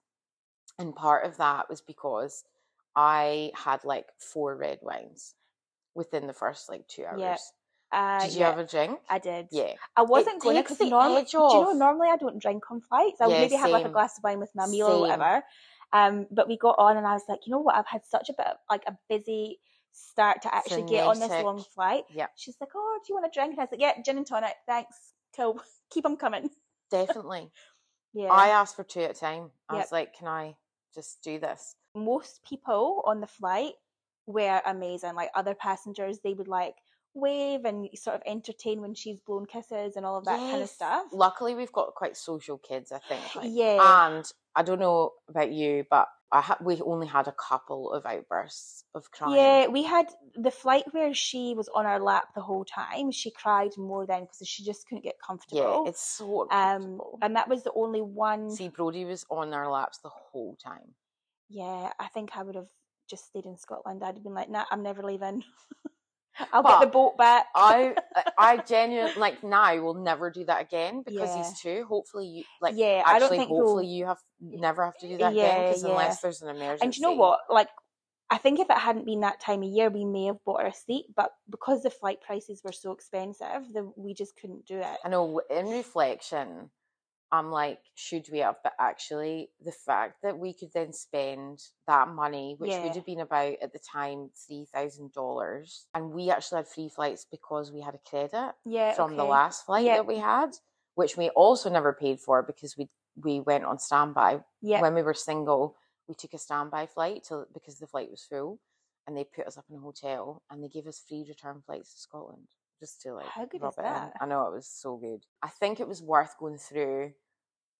[0.78, 2.44] And part of that was because
[2.94, 5.34] I had like four red wines
[5.94, 7.20] within the first like two hours.
[7.20, 7.36] Yeah.
[7.92, 8.98] Uh, Did you yeah, have a drink?
[9.08, 9.48] I did.
[9.52, 9.72] Yeah.
[9.96, 13.20] I wasn't going takes because normally, do you know, normally I don't drink on flights.
[13.20, 15.42] I would Yeah, maybe have like a glass of wine with my meal or whatever.
[15.92, 17.76] Um, but we got on and I was like, you know what?
[17.76, 19.60] I've had such a bit of like a busy
[19.92, 22.04] start to actually get on this long flight.
[22.12, 22.26] Yeah.
[22.34, 23.52] She's like, oh, do you want a drink?
[23.52, 24.54] And I was like, yeah, gin and tonic.
[24.66, 25.12] Thanks.
[25.34, 25.60] Cool.
[25.90, 26.50] Keep them coming.
[26.90, 27.50] Definitely.
[28.12, 28.28] Yeah.
[28.28, 29.50] I asked for two at a time.
[29.68, 29.84] I Yep.
[29.84, 30.56] was like, can I
[30.94, 31.74] just do this?
[31.94, 33.74] Most people on the flight
[34.26, 35.14] were amazing.
[35.14, 36.76] Like other passengers, they would like
[37.14, 40.68] wave and sort of entertain when she's blown kisses and all of that kind of
[40.68, 41.06] stuff.
[41.12, 43.34] Luckily, we've got quite social kids, I think.
[43.34, 44.06] like- Yeah.
[44.08, 48.04] And I don't know about you, but I ha- we only had a couple of
[48.06, 49.34] outbursts of crying.
[49.36, 53.10] Yeah, we had the flight where she was on our lap the whole time.
[53.10, 55.84] She cried more then because she just couldn't get comfortable.
[55.84, 58.50] Yeah, it's so um, and that was the only one.
[58.50, 60.94] See, Brody was on our laps the whole time.
[61.48, 62.68] yeah, I think I would have
[63.08, 64.02] just stayed in Scotland.
[64.02, 65.44] I'd have been like, nah, I'm never leaving.
[66.52, 67.46] I'll get the boat back.
[67.54, 67.94] I,
[68.38, 71.36] I genuinely like now will never do that again because Yeah.
[71.38, 71.84] he's two.
[71.88, 72.74] Hopefully, you like.
[72.76, 75.68] Yeah, I don't actually, think we'll- hopefully you have never have to do that again
[75.68, 75.90] because yeah.
[75.90, 76.84] unless there's an emergency.
[76.84, 77.40] and you know what?
[77.50, 77.68] Like,
[78.30, 80.72] I think if it hadn't been that time of year, we may have bought a
[80.74, 81.06] seat.
[81.14, 84.96] But because the flight prices were so expensive, the, we just couldn't do it.
[85.04, 86.70] I know in reflection,
[87.32, 88.56] I'm like, should we have?
[88.62, 92.82] But actually, the fact that we could then spend that money, which Yeah.
[92.82, 96.88] would have been about at the time three thousand dollars, and we actually had free
[96.88, 99.94] flights because we had a credit Yeah, from the last flight Yeah.
[99.94, 100.56] that we had,
[100.94, 105.02] which we also never paid for because we we went on standby Yeah, when we
[105.02, 105.76] were single.
[106.08, 108.60] We took a standby flight till because the flight was full,
[109.06, 111.92] and they put us up in a hotel and they gave us free return flights
[111.94, 112.48] to Scotland
[112.80, 114.04] just to like How good rub is it that?
[114.04, 114.10] in.
[114.20, 115.24] I know it was so good.
[115.42, 117.12] I think it was worth going through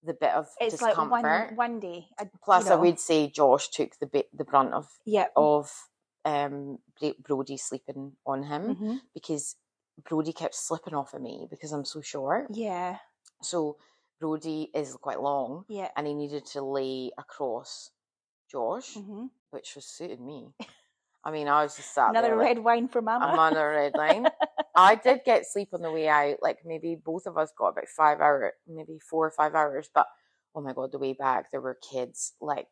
[0.03, 2.07] the bit of it's like one one day.
[2.19, 5.27] I, Plus, you I would say Josh took the bit the brunt of yeah.
[5.35, 5.71] of
[6.25, 6.79] um
[7.23, 8.99] Brody sleeping on him mhm.
[9.13, 9.55] because
[10.07, 12.47] Brody kept slipping off of me because I'm so short.
[12.51, 12.97] Yeah,
[13.41, 13.77] So
[14.19, 15.89] Brody is quite long, yeah.
[15.95, 17.91] and he needed to lay across
[18.51, 20.49] Josh, hmm which was suited me.
[21.23, 23.25] I mean, I was just sat Another there, like, red wine for Mama.
[23.25, 24.27] I'm on a red line.
[24.77, 26.37] I did get sleep on the way out.
[26.41, 29.89] Like maybe both of us got about five hours, maybe four or five hours.
[29.93, 30.05] But
[30.55, 32.67] oh my god, the way back there were kids like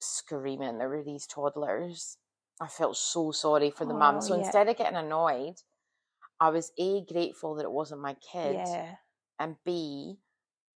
[0.00, 0.78] screaming.
[0.78, 2.18] There were these toddlers.
[2.60, 4.16] I felt so sorry for the mum.
[4.16, 4.44] Oh, So yeah.
[4.44, 5.54] instead of getting annoyed,
[6.40, 8.96] I was a grateful that it wasn't my kid, yeah.
[9.38, 10.18] and b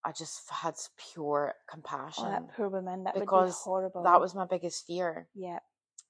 [0.06, 0.76] I just had
[1.14, 3.04] pure oh, compassion Oh, that poor woman.
[3.04, 4.04] That would be because horrible.
[4.04, 5.60] that was my biggest fear Yeah.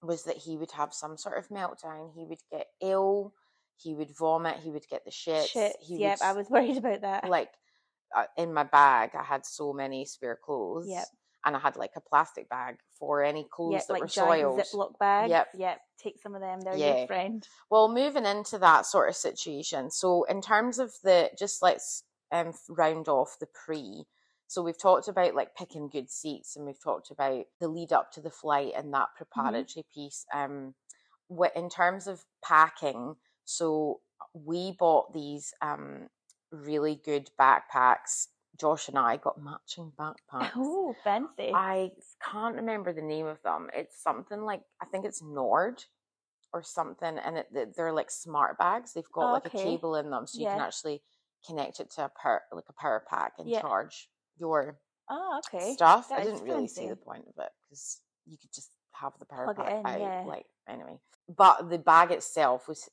[0.01, 2.11] was that he would have some sort of meltdown.
[2.13, 3.33] He would get ill.
[3.77, 4.57] He would vomit.
[4.57, 5.47] He would get the shits.
[5.47, 5.75] Shit.
[5.81, 6.19] He Yep.
[6.21, 7.29] would I was worried about that.
[7.29, 7.49] like
[8.15, 9.11] uh, in my bag.
[9.17, 10.87] I had so many spare clothes.
[10.89, 11.05] Yep.
[11.45, 13.87] And I had like a plastic bag for any clothes Yep.
[13.87, 14.59] that Like were soiled.
[14.61, 15.29] Ziploc bags.
[15.29, 15.47] Yep.
[15.55, 15.81] Yep.
[16.01, 16.61] Take some of them.
[16.61, 16.97] They're Yeah.
[16.99, 17.47] your friend.
[17.69, 19.91] Well, moving into that sort of situation.
[19.91, 24.05] So, in terms of the, just let's um, round off the pre.
[24.47, 28.11] So, we've talked about like picking good seats and we've talked about the lead up
[28.13, 30.25] to the flight and that preparatory piece.
[30.33, 30.73] Um,
[31.55, 33.15] in terms of packing,
[33.45, 34.01] so
[34.33, 36.07] we bought these um,
[36.51, 38.27] really good backpacks.
[38.59, 40.51] Josh and I got matching backpacks.
[40.55, 41.51] Oh, fancy.
[41.53, 41.91] I
[42.31, 43.67] can't remember the name of them.
[43.73, 45.83] It's something like I think it's Nord
[46.53, 48.93] or something, and it, they- they're like smart bags.
[48.93, 51.01] They've got Oh, like a cable in them, so you can actually
[51.45, 53.61] connect it to a power like a power pack and Yeah.
[53.61, 54.77] charge your
[55.09, 55.73] oh, okay.
[55.73, 56.09] stuff.
[56.09, 59.25] That I didn't really see the point of it because you could just have the
[59.25, 59.99] power Plug it pack in, out.
[59.99, 60.23] yeah.
[60.25, 60.99] Like anyway,
[61.35, 62.89] but the bag itself was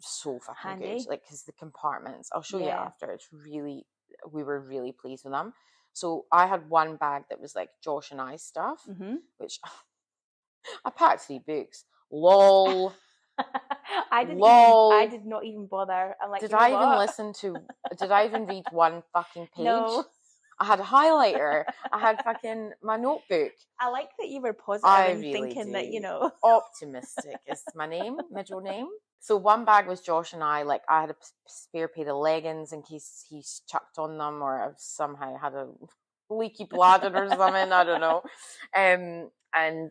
[0.00, 0.98] so fucking Handy.
[0.98, 1.08] good.
[1.08, 3.10] Like because the compartments, I'll show you after.
[3.10, 3.86] It's really
[4.30, 5.52] we were really pleased with them.
[5.92, 9.60] So I had one bag that was like Josh and I stuff, hmm which
[10.84, 11.84] I packed three books.
[12.10, 12.92] Lol.
[14.10, 14.38] I didn't.
[14.38, 14.90] Lol.
[14.92, 16.14] Even, I did not even bother.
[16.22, 17.60] I'm like, did I even listen to?
[17.98, 19.64] Did I even read one fucking page?
[19.64, 20.04] No.
[20.60, 21.64] I had a highlighter.
[21.92, 23.52] I had fucking my notebook.
[23.80, 26.30] I like that you were positive I and really thinking that you know.
[26.42, 28.88] Optimistic is my name, middle name.
[29.20, 30.62] So one bag was Josh and I.
[30.62, 34.62] Like I had a spare pair of leggings in case he's chucked on them, or
[34.62, 35.68] I've somehow had a
[36.30, 37.72] leaky bladder or something.
[37.72, 38.22] I don't know.
[38.76, 39.90] Um, and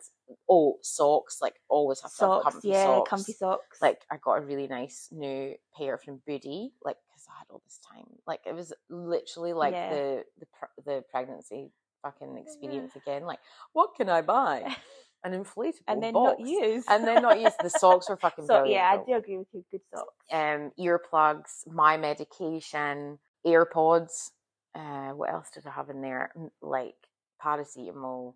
[0.49, 1.37] oh, socks.
[1.41, 3.09] Like always have to have Socks, comfy yeah, socks.
[3.09, 3.81] comfy socks.
[3.81, 6.71] Like I got a really nice new pair from Booty.
[6.83, 8.05] Like because I had all this time.
[8.27, 9.89] Like it was literally like Yeah.
[9.93, 10.47] the the
[10.85, 11.71] the pregnancy
[12.01, 13.23] fucking experience again.
[13.23, 13.39] Like
[13.71, 14.75] what can I buy?
[15.25, 16.35] An inflatable and then box.
[16.41, 16.83] not use.
[16.89, 18.71] and then not use the socks were fucking So brilliant.
[18.71, 19.63] yeah, I do agree with you.
[19.71, 20.09] Good socks.
[20.29, 24.31] Um, earplugs, my medication, AirPods.
[24.75, 26.31] Uh, what else did I have in there?
[26.61, 26.95] Like
[27.43, 28.33] paracetamol.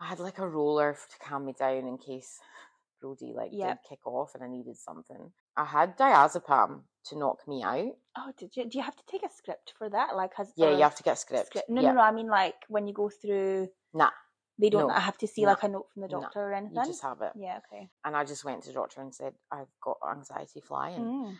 [0.00, 2.38] I had like a roller to calm me down in case
[3.00, 3.82] Brody like Yep.
[3.82, 5.32] did kick off and I needed something.
[5.56, 7.94] I had diazepam to knock me out.
[8.16, 8.68] Oh, did you?
[8.68, 10.14] Do you have to take a script for that?
[10.16, 11.46] Like, has Yeah, you have to get a script.
[11.48, 11.68] script?
[11.68, 11.88] No, yeah.
[11.88, 12.02] no, no.
[12.02, 14.10] I mean, like when you go through, Nah,
[14.58, 16.52] they don't no, have to see nah, like a note from the no, doctor or
[16.54, 16.76] anything.
[16.76, 17.32] you just have it.
[17.36, 17.58] Yeah.
[17.72, 17.88] Okay.
[18.04, 21.00] And I just went to the doctor and said, I've got anxiety flying.
[21.00, 21.36] Mm,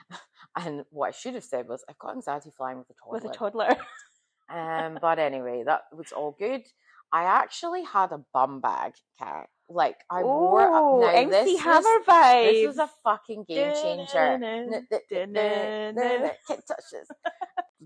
[0.56, 3.20] And what I should have said was, I've got anxiety flying with a toddler.
[3.20, 3.76] with a toddler.
[4.50, 6.62] Um, but anyway, that was all good.
[7.12, 9.48] I actually had a bum bag, Cat.
[9.70, 10.62] Like I wore.
[10.62, 12.52] Oh, A, now MC this Hammer was, vibes.
[12.52, 14.38] This was a fucking game changer.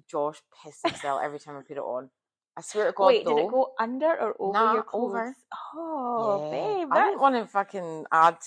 [0.08, 2.10] Josh pissed himself every time I put it on.
[2.56, 3.36] I swear to God, Wait, though.
[3.36, 5.14] did it go under or over Nah, your clothes?
[5.14, 5.36] over.
[5.74, 6.50] Oh, Yeah.
[6.50, 8.38] babe, I didn't want to fucking add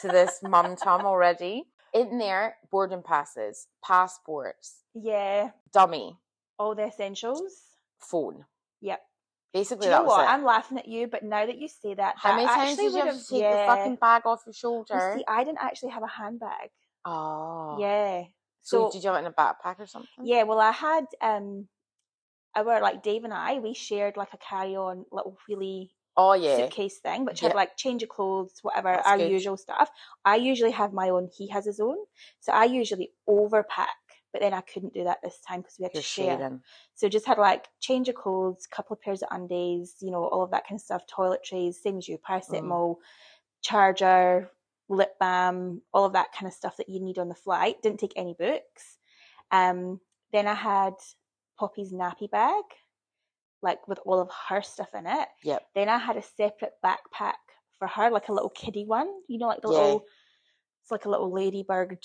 [0.00, 1.66] to this mum tum already.
[1.92, 6.16] In there, boarding passes, passports, yeah, dummy,
[6.58, 7.42] all the essentials.
[7.98, 8.46] phone.
[8.80, 9.02] Yep.
[9.52, 10.22] Basically, Do you know what?
[10.24, 10.30] it.
[10.30, 12.84] I'm laughing at you, but now that you say that, How that many times actually
[12.84, 13.56] did you have to take yeah.
[13.56, 15.12] the fucking bag off your You shoulder?
[15.16, 16.70] see, I didn't actually have a handbag.
[17.04, 17.76] oh.
[17.80, 18.22] Yeah.
[18.62, 20.08] So, So, did you have it in a backpack or something?
[20.24, 21.66] yeah, well, I had um,
[22.54, 26.56] our like Dave and I, we shared like a carry-on little wheelie Oh yeah.
[26.56, 27.48] suitcase thing, which Yeah.
[27.48, 29.30] had like change of clothes, whatever, That's our good.
[29.30, 29.90] usual stuff.
[30.24, 31.28] I usually have my own.
[31.36, 31.96] He has his own,
[32.40, 33.86] so I usually overpack.
[34.32, 36.36] But then I couldn't do that this time because we had You're to share.
[36.38, 36.62] sharing.
[36.94, 40.42] So just had like change of clothes, couple of pairs of undies, you know, all
[40.44, 42.22] of that kind of stuff, toiletries, same as you, Mm.
[42.28, 42.96] paracetamol,
[43.62, 44.50] charger,
[44.88, 47.82] lip balm, all of that kind of stuff that you need on the flight.
[47.82, 48.98] Didn't take any books.
[49.50, 50.00] Um,
[50.32, 50.94] then I had
[51.60, 52.64] Poppy's nappy bag,
[53.60, 55.28] like with all of her stuff in it.
[55.44, 55.62] Yep.
[55.74, 57.34] Then I had a separate backpack
[57.78, 59.74] for her, like a little kiddie one, you know, like the Yeah.
[59.78, 60.04] little,
[60.82, 61.98] it's like a little ladybird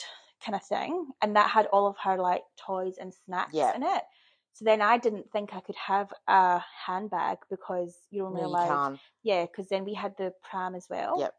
[0.45, 1.07] kind of thing.
[1.21, 3.73] And that had all of her like toys and snacks Yeah.
[3.75, 4.03] in it.
[4.51, 8.67] So then I didn't think I could have a handbag because you're only No, allowed,
[8.67, 8.99] can.
[9.23, 11.19] yeah, because then we had the pram as well.
[11.19, 11.35] Yep.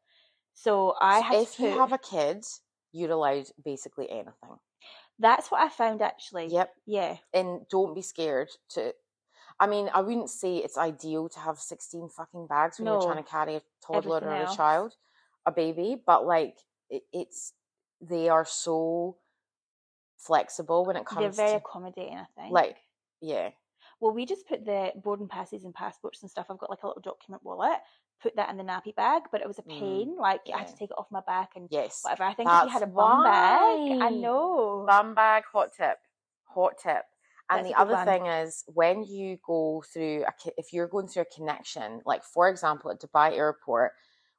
[0.55, 2.45] So I had if to you have a kid,
[2.93, 4.59] you're allowed basically anything.
[5.19, 6.49] That's what I found actually.
[6.49, 6.71] Yep.
[6.87, 7.17] Yeah.
[7.33, 8.93] And don't be scared to.
[9.59, 13.23] I mean, I wouldn't say it's ideal to have 16 fucking bags when you're trying
[13.23, 14.95] to carry a toddler or Everything a child.
[15.47, 16.59] a baby, but like
[16.91, 17.55] it, it's
[18.03, 19.17] they are so
[20.19, 22.53] flexible when it comes to They're very to accommodating, I think.
[22.53, 22.77] like
[23.23, 23.51] yeah.
[24.01, 26.47] well, we just put the boarding passes and passports and stuff.
[26.51, 27.79] I've got like a little document wallet.
[28.23, 30.17] Put that in the nappy bag, but it was a Mm, pain.
[30.19, 32.03] Like I had to take it off my back and Yes.
[32.03, 32.25] whatever.
[32.25, 34.85] I think if you had a bum bag, I know.
[34.87, 35.99] Bum bag, hot tip,
[36.45, 37.05] hot tip.
[37.51, 38.07] And That's the other one.
[38.07, 42.49] thing is when you go through, a, if you're going through a connection, like for
[42.49, 43.93] example at Dubai Airport,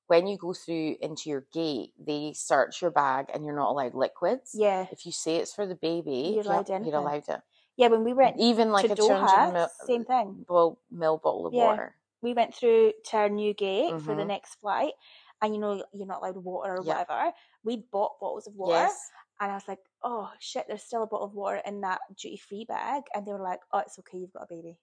[0.08, 3.94] when you go through into your gate, they search your bag and you're not allowed
[3.94, 4.56] liquids.
[4.56, 7.02] Yeah, If you say it's for the baby, You're yeah, allowed you're anything.
[7.02, 7.42] allowed it.
[7.76, 7.88] yeah.
[7.90, 10.46] When we went Even like a 200 Doha, mil, same thing.
[10.50, 11.64] well, mil bottle of Yeah.
[11.64, 11.97] water.
[12.22, 14.28] We went through to our new gate for the Mhm.
[14.28, 14.94] next flight,
[15.42, 17.00] and you know you're not allowed water or Yeah.
[17.00, 17.34] whatever.
[17.64, 19.12] We bought bottles of water, Yes.
[19.40, 22.38] and I was like, "Oh shit, there's still a bottle of water in that duty
[22.38, 24.80] free bag," and they were like, "Oh, it's okay, you've got a baby."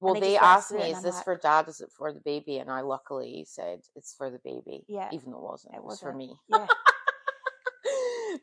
[0.00, 1.68] Well, they they just let us asked me, is this like- for dad?
[1.68, 2.58] Is it for the baby?
[2.58, 4.84] And I luckily said it's for the baby.
[4.86, 5.74] Yeah, Even though it wasn't.
[5.74, 6.38] It, it was for me.
[6.48, 6.66] Yeah,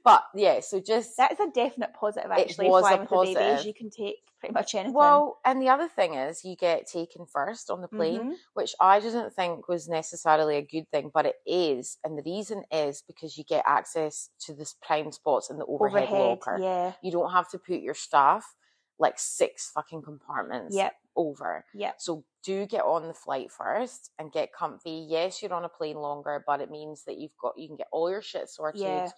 [0.04, 2.32] but yeah, so just that is a definite positive.
[2.32, 4.94] It Actually, was a flying with the babies, you can take pretty much anything.
[4.94, 8.36] well, and the other thing is you get taken first on the plane, Mhm.
[8.54, 12.64] which I didn't think was necessarily a good thing, but it is, and the reason
[12.72, 16.58] is because you get access to this prime spots in the overhead, overhead, locker.
[16.60, 18.56] yeah, You don't have to put your stuff
[19.00, 20.96] like six fucking compartments Yep.
[21.16, 21.66] over.
[21.74, 21.94] Yeah.
[21.98, 25.06] So do get on the flight first and get comfy.
[25.10, 27.88] Yes, you're on a plane longer, but it means that you've got you can get
[27.92, 28.82] all your shit sorted.
[28.82, 29.10] Yeah.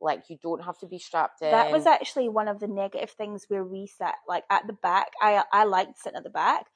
[0.00, 1.50] Like you don't have to be strapped in.
[1.50, 5.08] That was actually one of the negative things where we sat, like at the back.
[5.20, 6.66] I I liked sitting at the back,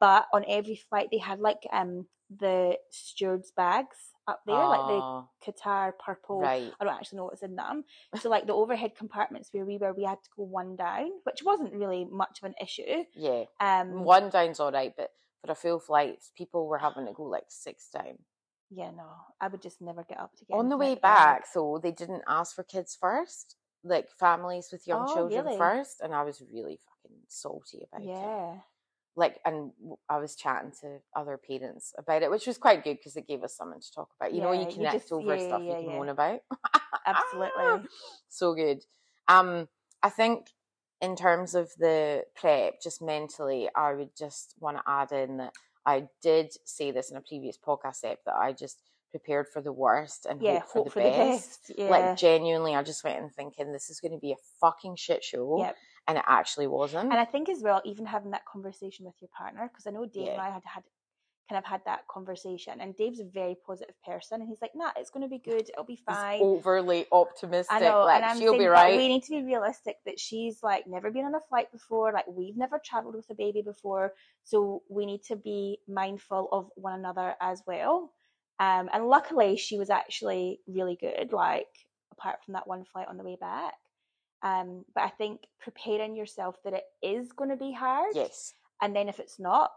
[0.00, 5.00] but on every flight they had like um the stewards bags up there, like the
[5.02, 6.40] Oh, Qatar purple.
[6.40, 6.70] right.
[6.78, 7.84] I don't actually know what's in them.
[8.20, 11.42] So like the overhead compartments where we were, we had to go one down, which
[11.42, 13.04] wasn't really much of an issue.
[13.14, 13.44] Yeah.
[13.60, 15.10] Um, One down's all right, but
[15.42, 18.18] for a full flight, people were having to go like six down.
[18.70, 19.06] Yeah, no,
[19.40, 22.22] I would just never get up to get On the way back, though, they didn't
[22.28, 25.58] ask for kids first, like families with young Oh, children really?
[25.58, 28.08] first, and I was really fucking salty about it.
[28.08, 28.54] Yeah,
[29.16, 29.72] Like, and
[30.08, 33.42] I was chatting to other parents about it, which was quite good because it gave
[33.42, 34.32] us something to talk about.
[34.34, 35.96] You know, Yeah, you you connect just- over yeah, stuff yeah, you can yeah.
[35.98, 36.40] moan about.
[37.06, 37.88] absolutely.
[38.28, 38.84] so good.
[39.28, 39.68] Um,
[40.02, 40.48] I think
[41.00, 45.52] in terms of the prep, just mentally, I would just want to add in that
[45.92, 45.96] I
[46.28, 48.76] did say this in a previous podcast ep that I just
[49.14, 51.60] prepared for the worst and Yeah, hope for the best.
[51.78, 51.88] Yeah.
[51.94, 55.22] Like genuinely, I just went in thinking this is going to be a fucking shit
[55.30, 55.76] show, Yep.
[56.06, 57.10] and it actually wasn't.
[57.12, 60.04] And I think as well, even having that conversation with your partner, because I know
[60.04, 60.84] Dave and I had had
[61.48, 64.90] kind of had that conversation, and Dave's a very positive person, and he's like, "Nah,
[64.96, 65.68] it's going to be good.
[65.70, 67.74] It'll be He's fine." overly optimistic.
[67.74, 68.96] I know, like and I'm she'll thinking, be right.
[68.96, 72.26] we need to be realistic that she's like never been on a flight before, like
[72.28, 74.12] we've never traveled with a baby before,
[74.44, 78.12] so we need to be mindful of one another as well.
[78.60, 81.32] Um, and luckily, she was actually really good.
[81.32, 81.68] Like
[82.12, 83.74] apart from that one flight on the way back,
[84.42, 88.94] um, but I think preparing yourself that it is going to be hard, yes, and
[88.94, 89.70] then if it's not,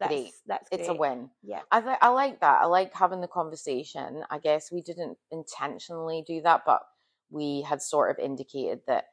[0.00, 0.32] that's Great.
[0.46, 1.30] that's it's a win.
[1.42, 2.62] Yeah, I th- I like that.
[2.62, 4.24] I like having the conversation.
[4.30, 6.82] I guess we didn't intentionally do that, but
[7.30, 9.06] we had sort of indicated that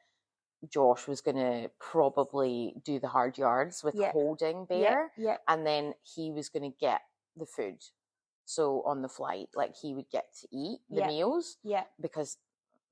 [0.72, 4.12] Josh was going to probably do the hard yards with Yeah.
[4.12, 7.00] holding yeah, Bear, yeah, and then he was going to get
[7.36, 7.82] the food.
[8.44, 11.06] So on the flight, like he would get to eat the Yeah.
[11.06, 12.38] meals yeah, because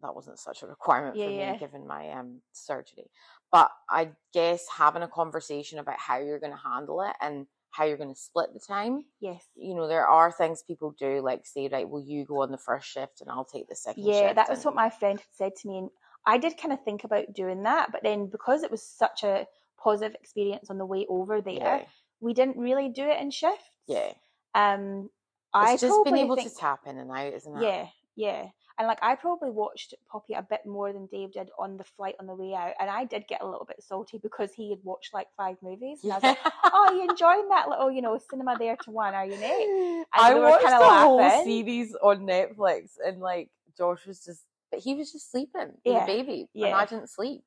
[0.01, 1.59] that wasn't such a requirement Yeah, for me yeah.
[1.59, 3.11] given my um surgery.
[3.51, 7.85] But I guess having a conversation about how you're going to handle it and how
[7.85, 9.43] you're going to split the time yes.
[9.57, 12.59] you know, there are things people do, like say, right, will you go on the
[12.59, 14.15] first shift and I'll take the second shift?
[14.15, 15.91] Yeah, that was and- what my friend had said to me, and
[16.27, 19.47] I did kind of think about doing that, but then because it was such a
[19.83, 21.83] positive experience on the way over there, Yeah,
[22.21, 23.65] we didn't really do it in shifts.
[23.89, 24.13] yeah.
[24.55, 25.09] Um,
[25.55, 27.63] I It's just being probably able think, to tap in and out, isn't it?
[27.63, 28.49] yeah, yeah,
[28.79, 32.15] and like I probably watched Poppy a bit more than Dave did on the flight
[32.21, 34.79] on the way out, and I did get a little bit salty because he had
[34.83, 38.19] watched like five movies, and I was like, "Oh, you enjoying that little, you know,
[38.31, 41.45] cinema there to one, are you, Nate?" I watched the whole laughing.
[41.45, 45.73] series on Netflix, and like Josh was just, but he was just sleeping.
[45.85, 46.77] Yeah, a baby, and yeah.
[46.77, 47.43] I didn't sleep.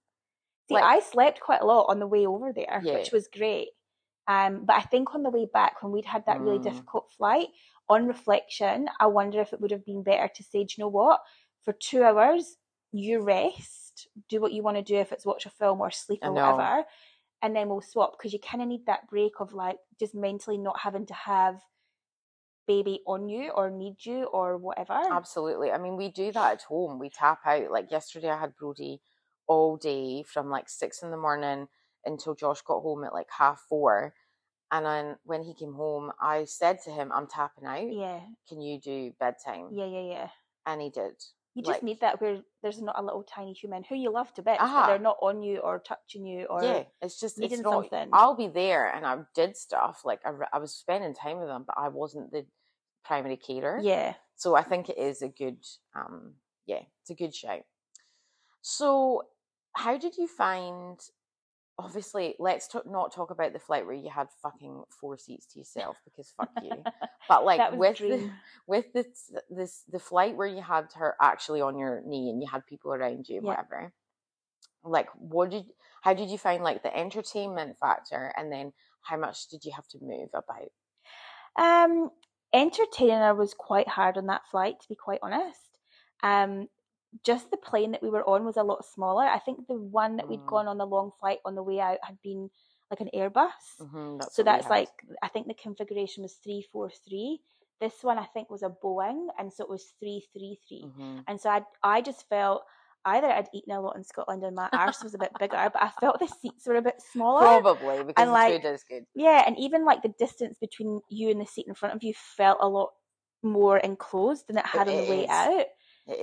[0.67, 2.95] See, Like- I slept quite a lot on the way over there, Yeah.
[2.95, 3.69] which was great.
[4.27, 6.63] Um, but I think on the way back, when we'd had that really Mm.
[6.63, 7.49] difficult flight,
[7.89, 10.89] on reflection, I wonder if it would have been better to say, do you know
[10.89, 11.21] what?
[11.63, 12.57] For two hours,
[12.91, 16.19] you rest, do what you want to do, if it's watch a film or sleep
[16.23, 16.85] or whatever,
[17.41, 20.57] and then we'll swap because you kind of need that break of like just mentally
[20.57, 21.59] not having to have
[22.67, 24.99] baby on you or need you or whatever.
[25.11, 25.71] Absolutely.
[25.71, 26.99] I mean, we do that at home.
[26.99, 27.71] We tap out.
[27.71, 29.01] Like yesterday, I had Brody
[29.47, 31.67] all day from like six in the morning
[32.05, 34.13] until Josh got home at like half four.
[34.71, 37.91] And then when he came home, I said to him, I'm tapping out.
[37.93, 39.69] Yeah, Can you do bedtime?
[39.71, 40.29] yeah, yeah, yeah.
[40.65, 41.13] and he did.
[41.53, 44.33] You just like- need that where there's not a little tiny human who you love
[44.33, 44.87] to bits, but Ah.
[44.87, 47.71] they're not on you or touching you or yeah, it's just it's not.
[47.85, 48.09] something.
[48.11, 51.63] I'll be there, and I did stuff like I, I was spending time with them,
[51.65, 52.45] but I wasn't the
[53.05, 53.79] primary carer.
[53.81, 54.15] yeah.
[54.35, 55.59] So I think it is a good,
[55.95, 56.33] um,
[56.65, 57.61] yeah, it's a good shout.
[58.61, 59.23] So,
[59.73, 60.99] how did you find?
[61.77, 65.59] Obviously, let's talk, not talk about the flight where you had fucking four seats to
[65.59, 66.83] yourself because fuck you.
[67.27, 68.31] But like with the the,
[68.67, 72.47] with this this the flight where you had her actually on your knee and you
[72.49, 73.49] had people around you, Yeah.
[73.49, 73.93] whatever.
[74.83, 75.65] Like, what did
[76.01, 78.71] how did you find like the entertainment factor, and then
[79.01, 80.71] how much did you have to move about?
[81.57, 82.11] Um,
[82.53, 85.59] entertaining her was quite hard on that flight, to be quite honest.
[86.23, 86.67] Um,
[87.23, 89.23] just the plane that we were on was a lot smaller.
[89.23, 90.47] I think the one that we'd Mm.
[90.47, 92.49] gone on the long flight on the way out had been
[92.91, 93.77] like an Airbus.
[93.79, 94.89] hmm that's so that's like
[95.21, 97.41] I think the configuration was three four three.
[97.81, 100.83] This one I think was a Boeing, and so it was three three three.
[100.83, 101.23] Mhm.
[101.27, 102.63] And so I I just felt
[103.05, 105.81] either I'd eaten a lot in Scotland and my arse was a bit bigger, but
[105.81, 107.41] I felt the seats were a bit smaller.
[107.41, 109.05] probably because the like, food is good.
[109.15, 112.13] Yeah, and even like the distance between you and the seat in front of you
[112.13, 112.93] felt a lot
[113.43, 115.65] more enclosed than it had on the it way out.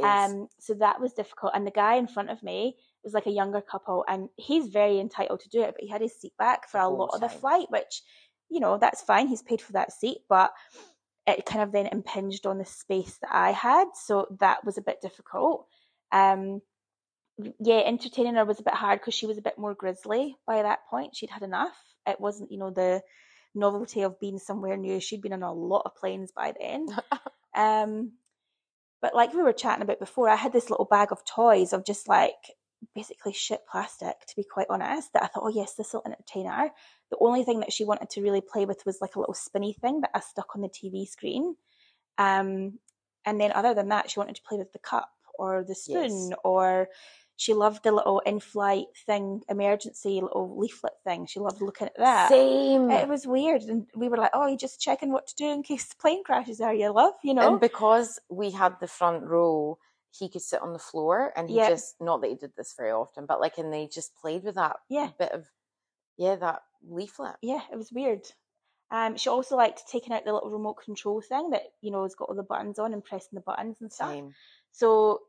[0.02, 1.52] Um, so that was difficult.
[1.54, 5.00] And the guy in front of me was like a younger couple, and he's very
[5.00, 7.28] entitled to do it, but he had his seat back for a lot of the
[7.28, 8.02] flight, which
[8.48, 9.26] you know that's fine.
[9.26, 10.52] He's paid for that seat, but
[11.26, 14.82] it kind of then impinged on the space that I had, so that was a
[14.82, 15.66] bit difficult.
[16.12, 16.60] Um,
[17.60, 20.62] yeah, entertaining her was a bit hard because she was a bit more grizzly by
[20.62, 21.16] that point.
[21.16, 21.76] She'd had enough.
[22.06, 23.02] It wasn't, you know, the
[23.54, 25.00] novelty of being somewhere new.
[25.00, 26.86] She'd been on a lot of planes by then.
[27.54, 28.12] um,
[29.02, 31.84] but like we were chatting about before, I had this little bag of toys of
[31.84, 32.54] just like
[32.94, 36.46] basically shit plastic, to be quite honest, that I thought, oh yes, this will entertain
[36.46, 36.70] her.
[37.10, 39.72] The only thing that she wanted to really play with was like a little spinny
[39.74, 41.56] thing that I stuck on the TV screen.
[42.16, 42.78] Um,
[43.24, 46.30] and then other than that, she wanted to play with the cup or the spoon
[46.30, 46.38] Yes.
[46.44, 46.88] or
[47.36, 51.26] she loved the little in-flight thing, emergency little leaflet thing.
[51.26, 52.28] She loved looking at that.
[52.28, 52.90] Same.
[52.90, 55.62] It was weird, and we were like, "Oh, you're just checking what to do in
[55.62, 57.14] case the plane crashes." Are you, love?
[57.24, 57.50] You know?
[57.52, 59.78] And because we had the front row,
[60.10, 61.68] he could sit on the floor and he Yeah.
[61.68, 64.56] just not that he did this very often, but like and they just played with
[64.56, 65.48] that yeah, bit of
[66.18, 67.36] yeah, that leaflet.
[67.42, 68.26] yeah, it was weird.
[68.90, 72.14] Um, she also liked taking out the little remote control thing that you know has
[72.14, 74.10] got all the buttons on and pressing the buttons and stuff.
[74.12, 74.34] Same.
[74.72, 75.20] So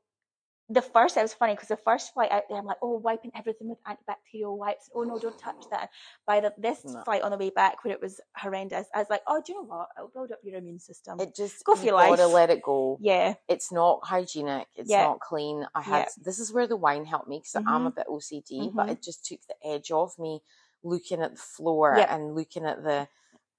[0.69, 3.31] the first, it was funny because the first flight out there, I'm like, oh, wiping
[3.35, 4.89] everything with antibacterial wipes.
[4.95, 5.89] Oh no, don't touch that.
[6.25, 7.01] By the, this No.
[7.03, 9.59] flight on the way back, when it was horrendous, I was like, oh, do you
[9.59, 9.89] know what?
[9.97, 11.19] It'll build up your immune system.
[11.19, 12.33] It just Go for you your gotta life.
[12.33, 12.97] let it go.
[13.01, 14.67] yeah, It's not hygienic.
[14.75, 15.03] It's Yeah.
[15.03, 15.67] not clean.
[15.75, 16.23] I had Yeah.
[16.23, 18.91] this is where the wine helped me because I'm a bit OCD, but Mhm.
[18.91, 20.41] it just took the edge off me
[20.81, 22.09] looking at the floor Yep.
[22.09, 23.07] and looking at the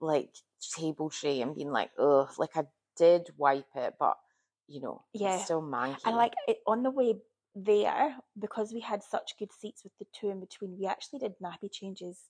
[0.00, 0.34] like
[0.74, 4.16] table tray and being like, ugh, like I did wipe it, but
[4.68, 5.34] you know, Yeah.
[5.36, 5.98] it's still manky.
[6.06, 7.16] and like it, on the way
[7.54, 11.38] there, because we had such good seats with the two in between, we actually did
[11.38, 12.20] nappy changes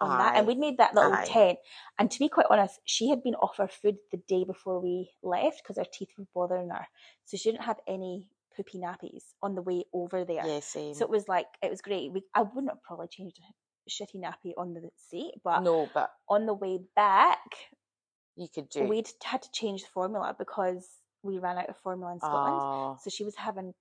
[0.00, 1.24] on that, and we'd made that little Aye.
[1.26, 1.58] tent.
[1.98, 5.10] And to be quite honest, she had been off her food the day before we
[5.22, 6.86] left because her teeth were bothering her,
[7.26, 10.44] so she didn't have any poopy nappies on the way over there.
[10.46, 10.94] yeah, same.
[10.94, 12.10] So it was like it was great.
[12.12, 16.10] We I wouldn't have probably changed a shitty nappy on the seat, but no, but
[16.28, 17.38] on the way back,
[18.34, 18.84] you could do.
[18.84, 20.88] we'd had to change the formula because
[21.22, 22.56] we ran out of formula in Scotland.
[22.60, 23.74] Oh, So she was having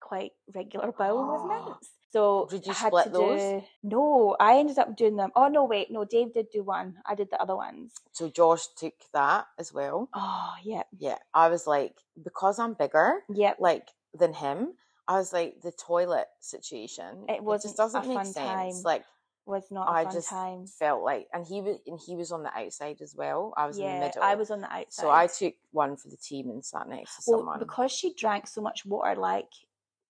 [0.00, 1.90] quite regular bowel movements.
[2.12, 3.40] So Did you I had split to those?
[3.40, 4.36] do no.
[4.40, 5.32] I ended up doing them.
[5.36, 6.04] Oh no, wait, no.
[6.04, 6.94] Dave did do one.
[7.04, 7.92] I did the other ones.
[8.12, 10.08] so Josh took that as well.
[10.14, 13.56] Oh yeah, Yeah, I was like, because I'm bigger, yep.
[13.58, 14.74] like than him.
[15.08, 17.26] I was like the toilet situation.
[17.28, 18.36] It wasn't just doesn't a make fun sense.
[18.76, 18.82] time.
[18.84, 19.04] Like
[19.46, 20.66] Was not I fun just time.
[20.66, 23.54] felt like, and he was, and he was on the outside as well.
[23.56, 24.22] I was in the middle.
[24.22, 24.86] I was on the outside.
[24.92, 27.58] So I took one for the team and sat next to well someone.
[27.60, 29.14] because she drank so much water.
[29.20, 29.48] Like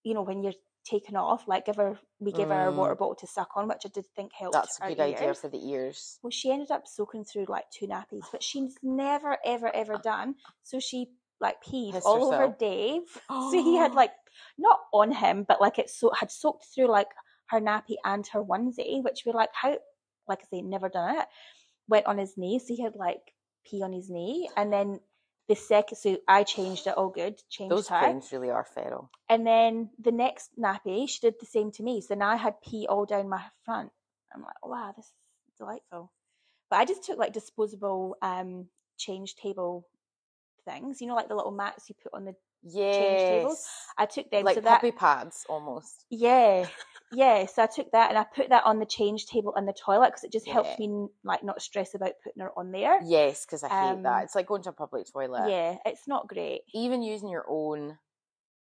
[0.04, 2.98] you know, when you're taken off, like give her, we give her a water Mm.
[2.98, 4.54] bottle to suck on, which I did think helped.
[4.54, 5.40] That's a her good idea ears.
[5.40, 6.18] for the ears.
[6.22, 10.36] Well, she ended up soaking through like two nappies, but she's never, ever, ever done.
[10.62, 11.08] So she
[11.40, 12.54] like peed Pissed all over.
[12.58, 13.02] Dave.
[13.28, 14.12] so he had like
[14.56, 17.08] not on him, but like it so had soaked through like
[17.46, 19.76] her nappy and her onesie, which we're like, how?
[20.28, 21.26] Like I say, never done it.
[21.88, 23.32] Went on his knee, so he had like
[23.64, 25.00] pee on his knee, and then
[25.48, 29.10] the second, so I changed it all good, changed Those her, planes really are feral.
[29.28, 32.00] and then the next nappy, she did the same to me.
[32.00, 33.90] So now I had pee all down my front.
[34.34, 35.12] I'm like, wow, this is
[35.58, 36.10] delightful.
[36.68, 38.66] But I just took like disposable um
[38.98, 39.86] change table
[40.64, 42.34] things, you know, like the little mats you put on the.
[42.74, 43.64] Change tables.
[43.96, 44.42] I took them.
[44.42, 46.04] like so that puppy pads almost.
[46.10, 46.66] yeah,
[47.12, 47.46] yeah.
[47.46, 50.08] So I took that and I put that on the change table in the toilet
[50.08, 50.86] because it just helps Yeah.
[50.86, 53.00] me like not stress about putting her on there.
[53.04, 54.24] Yes, because I hate Um, that.
[54.24, 55.48] It's like going to a public toilet.
[55.48, 56.62] Yeah, it's not great.
[56.74, 57.98] Even using your own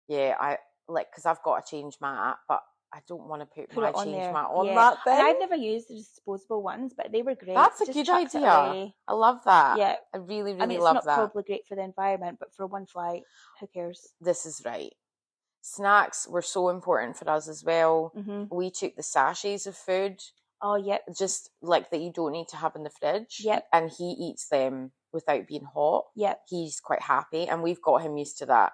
[0.09, 2.63] Yeah, I like because I've got to change mat, but
[2.93, 4.33] I don't want to put, Put my change there.
[4.33, 4.75] mat on yeah.
[4.75, 5.13] that thing.
[5.17, 7.55] And I've never used the disposable ones, but they were great.
[7.55, 8.93] That's a Just good idea.
[9.07, 9.79] I love that.
[9.79, 9.95] Yeah.
[10.13, 11.15] I really, really I mean, it's love not that.
[11.15, 13.23] probably great for the environment, but for one flight,
[13.61, 14.09] who cares?
[14.21, 14.93] This is right.
[15.63, 18.13] Snacks were so important for us as well.
[18.15, 20.21] hmm We took the sachets of food,
[20.63, 21.03] Oh, yep.
[21.17, 23.41] just like that you don't need to have in the fridge.
[23.45, 23.67] Yep.
[23.73, 26.05] And he eats them without being hot.
[26.17, 26.41] Yep.
[26.49, 28.73] He's quite happy, and we've got him used to that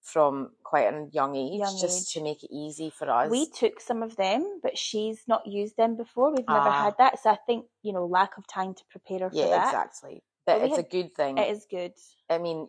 [0.00, 2.14] from quite a young age, Young just age.
[2.14, 3.30] to make it easy for us.
[3.30, 6.30] We took some of them, but she's not used them before.
[6.30, 6.84] We've never Ah.
[6.84, 7.18] had that.
[7.22, 9.66] So I think, you know, lack of time to prepare her for yeah, that.
[9.66, 10.22] exactly.
[10.46, 11.36] But But it's had- a good thing.
[11.36, 11.92] It is good.
[12.30, 12.68] I mean,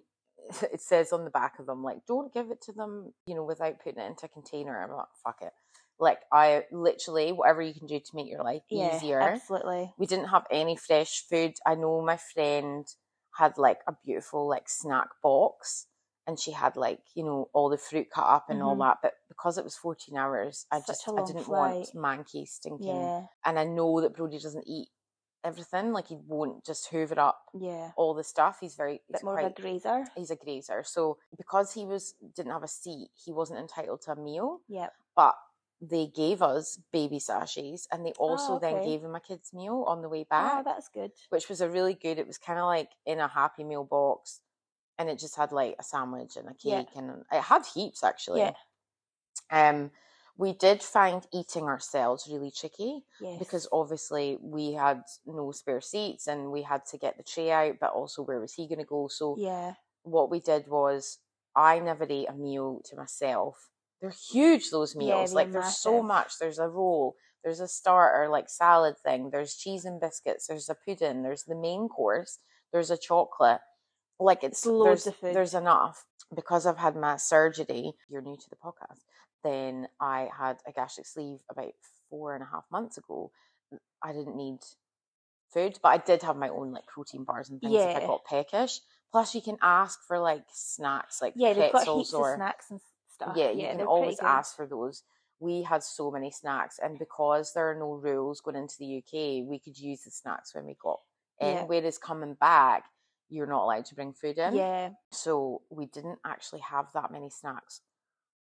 [0.63, 3.43] it says on the back of them, like, don't give it to them, you know,
[3.43, 4.81] without putting it into a container.
[4.83, 5.53] I'm like, fuck it.
[5.99, 9.19] Like, I literally, whatever you can do to make your life Yeah, easier.
[9.19, 9.93] absolutely.
[9.97, 11.55] We didn't have any fresh food.
[11.65, 12.85] I know my friend
[13.37, 15.87] had like a beautiful, like, snack box.
[16.27, 18.79] And she had like, you know, all the fruit cut up and all Mhm.
[18.81, 18.97] that.
[19.01, 21.87] But because it was 14 hours, I Such just, I didn't flight.
[21.87, 22.85] want manky stinking.
[22.85, 24.89] Yeah, And I know that Brody doesn't eat
[25.43, 25.91] everything.
[25.93, 27.91] Like, he won't just hoover up yeah.
[27.95, 28.57] all the stuff.
[28.61, 30.05] He's very, he's bit more quite, of a grazer.
[30.15, 30.83] he's a grazer.
[30.85, 34.59] So because he was didn't have a seat, he wasn't entitled to a meal.
[34.67, 34.89] Yeah.
[35.15, 35.35] But
[35.81, 39.85] they gave us baby sachets, and they also Oh, then gave him a kid's meal
[39.87, 40.51] on the way back.
[40.51, 41.11] Oh, back, that's good.
[41.29, 42.19] which was a really good.
[42.19, 44.41] It was kind of like in a Happy Meal box,
[44.97, 46.79] and it just had like a sandwich and a Yeah.
[46.83, 48.41] cake, and it had heaps actually.
[48.41, 48.53] Yeah.
[49.51, 49.91] Um,
[50.39, 53.37] we did find eating ourselves really tricky Yes.
[53.39, 57.75] because obviously we had no spare seats and we had to get the tray out,
[57.81, 59.09] but also where was he going to go?
[59.09, 59.73] So yeah,
[60.03, 61.17] what we did was
[61.55, 63.55] I never ate a meal to myself.
[63.99, 65.31] They're huge those Yeah, meals.
[65.31, 66.39] they're like there's so much.
[66.39, 70.75] There's a roll, there's a starter like salad thing, there's cheese and biscuits, there's a
[70.85, 72.39] pudding, there's the main course,
[72.71, 73.59] there's a chocolate.
[74.21, 75.35] Like it's loads there's, of food.
[75.35, 76.05] there's enough.
[76.33, 79.01] Because I've had my surgery, you're new to the podcast,
[79.43, 81.73] then I had a gastric sleeve about
[82.09, 83.31] four and a half months ago.
[84.03, 84.59] I didn't need
[85.53, 88.25] food, but I did have my own like protein bars and things if I got
[88.25, 88.79] peckish.
[89.11, 92.69] Plus, you can ask for like snacks, like yeah, they've got heaps or of snacks
[92.69, 92.79] and
[93.13, 93.35] stuff.
[93.35, 95.03] yeah, you they're can always ask for those.
[95.39, 99.47] We had so many snacks, and because there are no rules going into the UK,
[99.47, 100.99] we could use the snacks when we got
[101.39, 101.55] in.
[101.55, 101.63] Yeah.
[101.63, 102.83] Whereas coming back,
[103.29, 104.55] you're not allowed to bring food in.
[104.55, 107.81] Yeah, So we didn't actually have that many snacks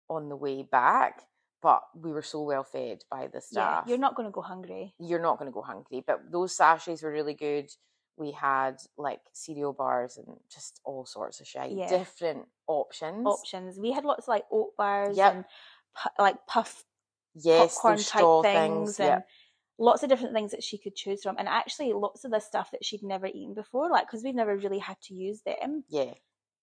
[0.10, 1.24] on the way back,
[1.62, 3.84] but we were so well fed by the staff.
[3.86, 3.90] yeah.
[3.92, 4.94] You're not going to go hungry.
[5.00, 6.04] you're not going to go hungry.
[6.06, 7.70] But those sachets were really good.
[8.18, 11.90] We had like cereal bars and just all sorts of shit, Yeah.
[11.90, 13.26] different options.
[13.26, 13.80] Options.
[13.80, 15.34] We had lots of like oat bars Yep.
[15.34, 15.46] and
[15.96, 16.84] pu- like puff
[17.34, 19.00] yes, popcorn type things, things.
[19.00, 19.20] and yeah.
[19.80, 21.38] lots of different things that she could choose from.
[21.40, 24.56] And actually, lots of the stuff that she'd never eaten before, like because we've never
[24.58, 25.84] really had to use them.
[25.90, 26.14] yeah,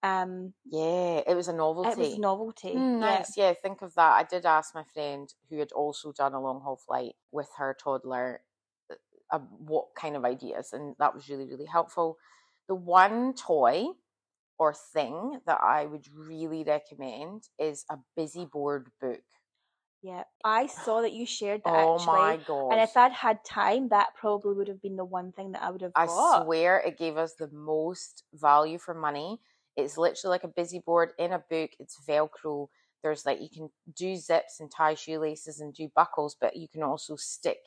[0.02, 1.90] Um, yeah, it was a novelty.
[1.90, 2.72] it was novelty.
[2.72, 3.26] Mm, Yeah.
[3.26, 3.36] nice.
[3.36, 4.12] Yeah, think of that.
[4.14, 7.74] I did ask my friend who had also done a long haul flight with her
[7.74, 8.44] toddler
[8.90, 8.94] uh,
[9.30, 12.18] uh, what kind of ideas, and that was really, really helpful.
[12.68, 13.86] The one toy
[14.58, 19.22] or thing that I would really recommend is a busy board book.
[20.02, 21.98] Yeah, I saw that you shared that Oh actually.
[22.00, 22.68] my god!
[22.68, 25.70] And if I'd had time, that probably would have been the one thing that I
[25.70, 26.48] would have I got.
[26.48, 29.40] swear it gave us the most value for money.
[29.76, 31.70] It's literally like a busy board in a book.
[31.78, 32.68] It's Velcro.
[33.02, 36.82] There's like you can do zips and tie shoelaces and do buckles, but you can
[36.82, 37.58] also stick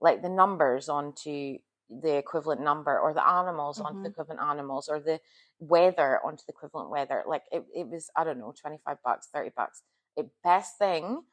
[0.00, 1.58] like the numbers onto
[1.88, 4.12] the equivalent number or the animals onto the Mhm.
[4.12, 5.20] equivalent animals or the
[5.58, 7.22] weather onto the equivalent weather.
[7.26, 9.82] Like it, it was, I don't know, 25 bucks, 30 bucks.
[10.16, 11.24] It best thing,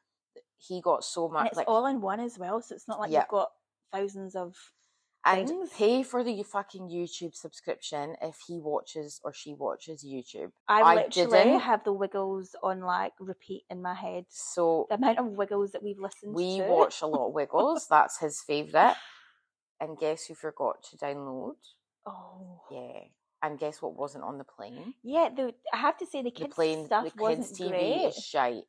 [0.58, 3.00] he got so And much it's like all in one as well, so it's not
[3.00, 3.20] like Yeah.
[3.22, 3.52] you've got
[3.92, 4.56] thousands of.
[5.26, 5.70] And things.
[5.78, 10.52] pay for the fucking YouTube subscription if he watches or she watches YouTube.
[10.68, 11.60] I I literally didn't.
[11.62, 14.26] have the Wiggles on like repeat in my head.
[14.30, 16.64] So The amount of Wiggles that we've listened we to.
[16.64, 17.88] We watch a lot of Wiggles.
[17.90, 18.96] That's his favourite.
[19.82, 21.54] And guess who forgot to download?
[22.06, 22.64] Oh.
[22.70, 23.00] Yeah.
[23.42, 24.94] And guess what wasn't on the plane?
[25.04, 27.70] Yeah, the, I have to say the The kids plane, stuff the wasn't kids' TV
[27.70, 28.06] great.
[28.08, 28.64] is shite.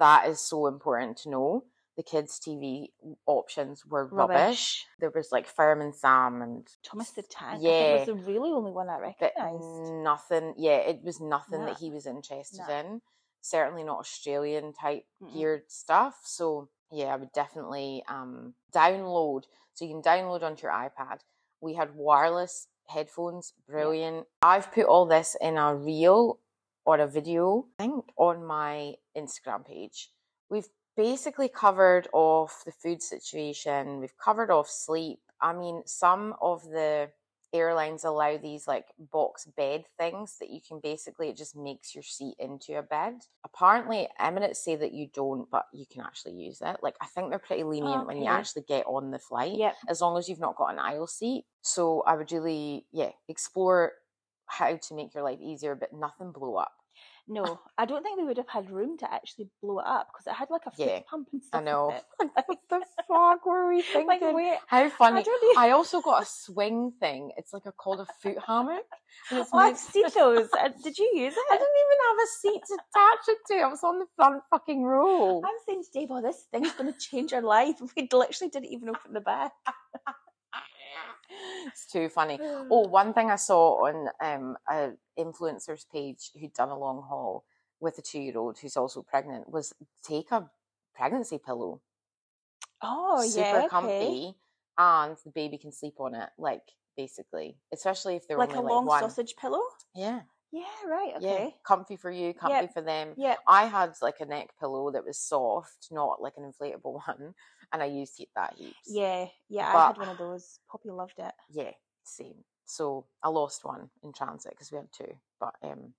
[0.00, 1.64] That is so important to know.
[1.98, 2.86] The kids' TV
[3.26, 4.34] options were rubbish.
[4.36, 4.86] Rubbish.
[5.00, 7.58] There was like Fireman Sam and Thomas the Tank.
[7.60, 7.70] Yeah.
[7.96, 9.92] think was the really only one I recognised.
[9.92, 10.54] nothing.
[10.56, 11.66] Yeah, it was nothing Nah.
[11.66, 12.78] that he was interested Nah.
[12.80, 13.02] in.
[13.40, 15.32] Certainly not Australian type Mm-mm.
[15.34, 16.20] geared stuff.
[16.24, 19.42] So yeah, I would definitely um, download.
[19.74, 21.18] So you can download onto your iPad.
[21.60, 24.26] We had wireless headphones, brilliant.
[24.40, 26.38] I've put all this in a reel
[26.86, 30.10] or a video, I think, on my Instagram page.
[30.48, 30.68] We've
[30.98, 34.00] basically covered off the food situation.
[34.00, 35.20] We've covered off sleep.
[35.40, 37.10] I mean, some of the
[37.54, 42.02] airlines allow these like box bed things that you can basically it just makes your
[42.02, 43.14] seat into a bed.
[43.44, 46.78] Apparently, Emirates say that you don't, but you can actually use it.
[46.82, 49.76] Like I think they're pretty lenient when you actually get on the flight, Yep.
[49.88, 51.44] as long as you've not got an aisle seat.
[51.62, 53.92] So I would really, yeah, explore
[54.46, 56.72] how to make your life easier, but nothing blow up.
[57.30, 60.26] No, I don't think we would have had room to actually blow it up because
[60.26, 61.64] it had like a foot Yeah, pump and I stuff.
[61.64, 61.86] know.
[61.88, 62.30] with it.
[62.46, 64.06] what the fuck were we thinking?
[64.06, 64.58] like where?
[64.66, 65.18] How funny.
[65.18, 65.58] I even.
[65.58, 67.32] I also got a swing thing.
[67.36, 68.84] It's like a called a foot hammock.
[69.30, 70.48] And it's Oh, I've seen those.
[70.82, 71.46] Did you use it?
[71.50, 73.54] I didn't even have a seat to attach it to.
[73.60, 75.42] I was on the front fucking row.
[75.44, 77.76] I'm saying to Dave, oh, this thing's going to change our life.
[77.94, 79.52] We literally didn't even open the back.
[81.66, 82.38] It's too funny.
[82.70, 87.44] Oh, one thing I saw on um, a influencer's page who'd done a long haul
[87.80, 90.50] with a two-year-old who's also pregnant was take a
[90.94, 91.80] pregnancy pillow.
[92.82, 93.68] Oh, super yeah, okay.
[93.68, 94.34] comfy,
[94.76, 96.28] and the baby can sleep on it.
[96.38, 96.62] Like
[96.96, 99.62] basically, especially if they're Like a long like sausage pillow.
[99.94, 100.20] Yeah,
[100.52, 101.14] Yeah, right.
[101.20, 103.14] yeah, comfy for you, comfy for them.
[103.16, 103.36] Yeah.
[103.46, 107.34] I had like a neck pillow that was soft, not like an inflatable one,
[107.72, 108.76] and I used it that heaps.
[108.86, 109.26] Yeah.
[109.48, 109.68] Yeah.
[109.74, 110.60] I had one of those.
[110.70, 111.32] Poppy loved it.
[111.50, 111.72] yeah,
[112.04, 112.44] same.
[112.64, 115.14] So I lost one in transit because we had two.
[115.40, 115.94] But um,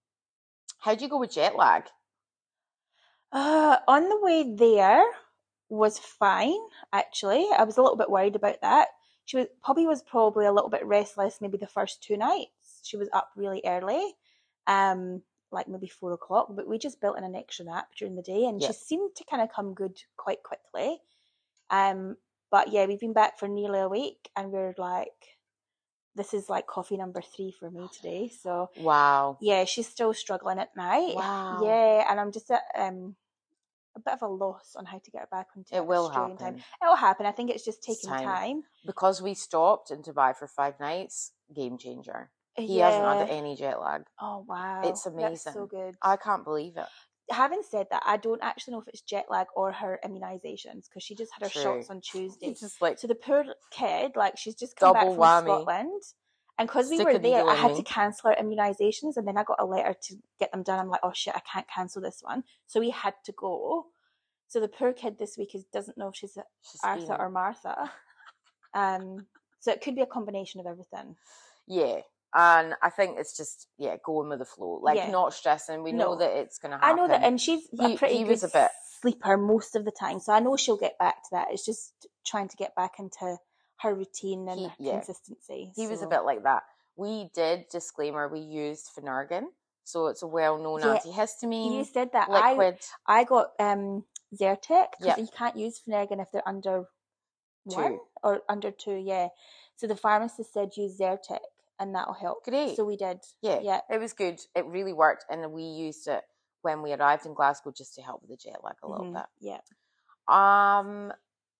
[0.79, 1.83] how'd you go with jet lag?
[3.31, 5.03] Uh, on the way there
[5.69, 6.59] was fine,
[6.93, 7.47] actually.
[7.57, 8.87] I was a little bit worried about that.
[9.25, 12.81] She was Poppy was probably a little bit restless maybe the first two nights.
[12.83, 14.13] She was up really early,
[14.65, 18.23] um, like maybe four o'clock, but we just built in an extra nap during the
[18.23, 18.67] day and Yeah.
[18.67, 20.99] she seemed to kind of come good quite quickly.
[21.69, 22.17] Um,
[22.51, 25.37] but yeah, we've been back for nearly a week and we're like
[26.15, 28.29] this is like coffee number three for me today.
[28.41, 29.37] So Wow.
[29.39, 31.15] yeah, she's still struggling at night.
[31.15, 31.59] Wow.
[31.63, 33.15] Yeah, and I'm just at um
[33.95, 36.37] a bit of a loss on how to get her back onto It will Australian
[36.37, 36.53] happen.
[36.55, 36.63] time.
[36.81, 37.25] It'll happen.
[37.25, 38.25] I think it's just taking time.
[38.27, 38.63] time.
[38.85, 42.31] Because we stopped in Dubai for five nights, game changer.
[42.55, 44.03] He hasn't had any jet lag.
[44.19, 45.53] Oh wow, It's That's amazing.
[45.53, 45.95] so good.
[46.01, 46.87] I can't believe it.
[47.31, 51.03] Having said that, I don't actually know if it's jet lag or her immunizations because
[51.03, 52.53] she just had her shots on Tuesday.
[52.59, 55.43] Just like So the poor kid, like she's just come back from whammy.
[55.45, 56.01] Scotland.
[56.57, 57.77] And because we were there, I had me.
[57.77, 60.79] to cancel our immunizations and then I got a letter to get them done.
[60.79, 62.43] I'm like, oh shit, I can't cancel this one.
[62.67, 63.85] So we had to go.
[64.49, 67.29] So the poor kid this week is doesn't know if she's she's Arthur been- or
[67.29, 67.91] Martha.
[68.75, 69.25] Um
[69.59, 71.15] so it could be a combination of everything.
[71.67, 72.01] yeah.
[72.33, 75.09] And I think it's just yeah, going with the flow, like Yeah.
[75.09, 75.81] not stressing.
[75.81, 76.89] We know that it's gonna happen.
[76.89, 78.71] I know that and she's He- a pretty he good was a bit-
[79.01, 80.19] sleeper most of the time.
[80.19, 81.47] So I know she'll get back to that.
[81.51, 83.37] It's just trying to get back into
[83.77, 84.91] her routine and He- yeah.
[84.93, 85.71] consistency.
[85.75, 86.63] He was a bit like that.
[86.95, 88.27] We did disclaimer.
[88.27, 89.47] We used Phenergan,
[89.85, 92.29] so it's a well-known Yeah, antihistamine You said that.
[92.29, 92.79] I liquid.
[93.07, 94.05] I got um
[94.35, 95.17] Zyrtec because Yep.
[95.17, 96.89] you can't use Phenergan if they're under
[97.63, 98.07] one Two.
[98.21, 98.95] or under two.
[98.95, 99.29] Yeah.
[99.77, 101.39] So the pharmacist said use Zyrtec
[101.79, 102.43] and that'll help.
[102.43, 102.75] Great.
[102.75, 103.19] So we did.
[103.41, 103.81] Yeah, Yeah.
[103.89, 104.39] it was good.
[104.55, 106.23] It really worked, and we used it
[106.61, 109.13] when we arrived in Glasgow just to help with the jet lag a little Mhm.
[109.13, 109.25] bit.
[109.39, 109.61] Yeah.
[110.27, 111.13] Um,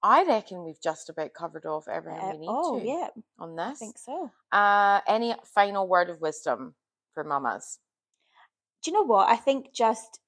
[0.03, 3.55] I reckon we've just about covered off everything Uh, we need oh to yeah, on
[3.55, 3.82] this.
[3.82, 4.32] I think so.
[4.51, 6.76] Uh, any final word of wisdom
[7.13, 7.80] for mamas?
[8.82, 9.28] Do you know what?
[9.30, 10.20] I think just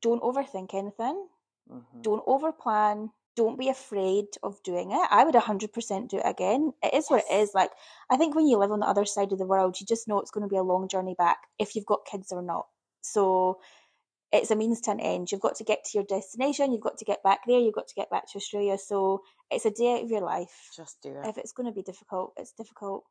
[0.00, 1.28] don't overthink anything.
[1.70, 2.02] Mhm.
[2.02, 3.12] Don't overplan.
[3.36, 5.08] Don't be afraid of doing it.
[5.10, 6.72] I would 100% do it again.
[6.82, 7.50] It is what it is.
[7.54, 7.70] Like,
[8.10, 10.20] I think when you live on the other side of the world, you just know
[10.20, 12.66] it's going to be a long journey back if you've got kids or not.
[13.00, 13.58] So
[14.30, 15.32] it's a means to an end.
[15.32, 16.72] You've got to get to your destination.
[16.72, 17.58] You've got to get back there.
[17.58, 18.78] You've got to get back to Australia.
[18.78, 20.70] So it's a day out of your life.
[20.76, 21.26] Just do it.
[21.28, 23.04] If it's going to be difficult, it's difficult.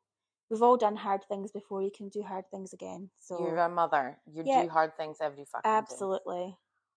[0.50, 1.82] We've all done hard things before.
[1.82, 3.10] You can do hard things again.
[3.18, 4.18] So You're a mother.
[4.26, 4.62] You Yeah.
[4.62, 5.76] do hard things every fucking day.
[5.76, 6.56] absolutely.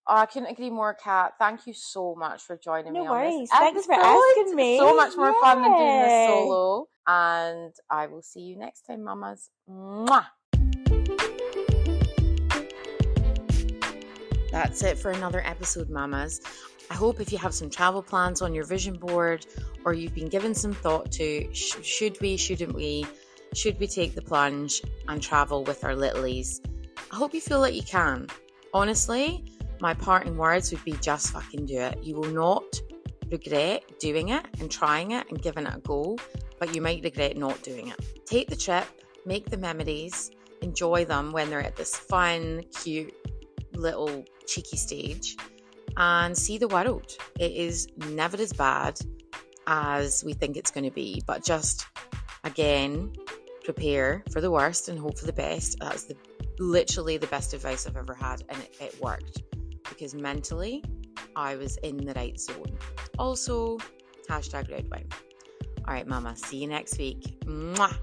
[0.10, 1.34] Oh, I couldn't agree more, Cat.
[1.38, 3.49] Thank you so much for joining No me on worries.
[3.49, 4.78] this Thanks for asking me.
[4.78, 6.88] So much more fun than doing this solo.
[7.05, 9.49] And I will see you next time, mamas.
[9.70, 10.28] Mwah.
[14.49, 16.39] That's it for another episode, mamas.
[16.89, 19.45] I hope if you have some travel plans on your vision board
[19.84, 23.05] or you've been given some thought to sh- should we, shouldn't we,
[23.53, 26.62] should we take the plunge and travel with our littlies,
[27.12, 28.28] I hope you feel like you can.
[28.74, 29.43] Honestly,
[29.80, 32.03] my parting words would be just fucking do it.
[32.03, 32.80] You will not
[33.30, 36.17] regret doing it and trying it and giving it a go,
[36.59, 38.25] but you might regret not doing it.
[38.25, 38.86] Take the trip,
[39.25, 43.13] make the memories, enjoy them when they're at this fun, cute,
[43.73, 45.36] little cheeky stage,
[45.97, 47.15] and see the world.
[47.39, 48.99] It is never as bad
[49.67, 51.86] as we think it's going to be, but just
[52.43, 53.11] again,
[53.63, 55.78] prepare for the worst and hope for the best.
[55.80, 56.15] That's the
[56.59, 59.43] literally the best advice I've ever had, and it, it worked
[59.98, 60.84] because mentally
[61.36, 62.78] I was in the right zone.
[63.18, 63.78] Also,
[64.30, 65.10] hashtag red wine.
[65.88, 67.39] All right, Mama, see you next week.
[67.45, 67.98] Mwah.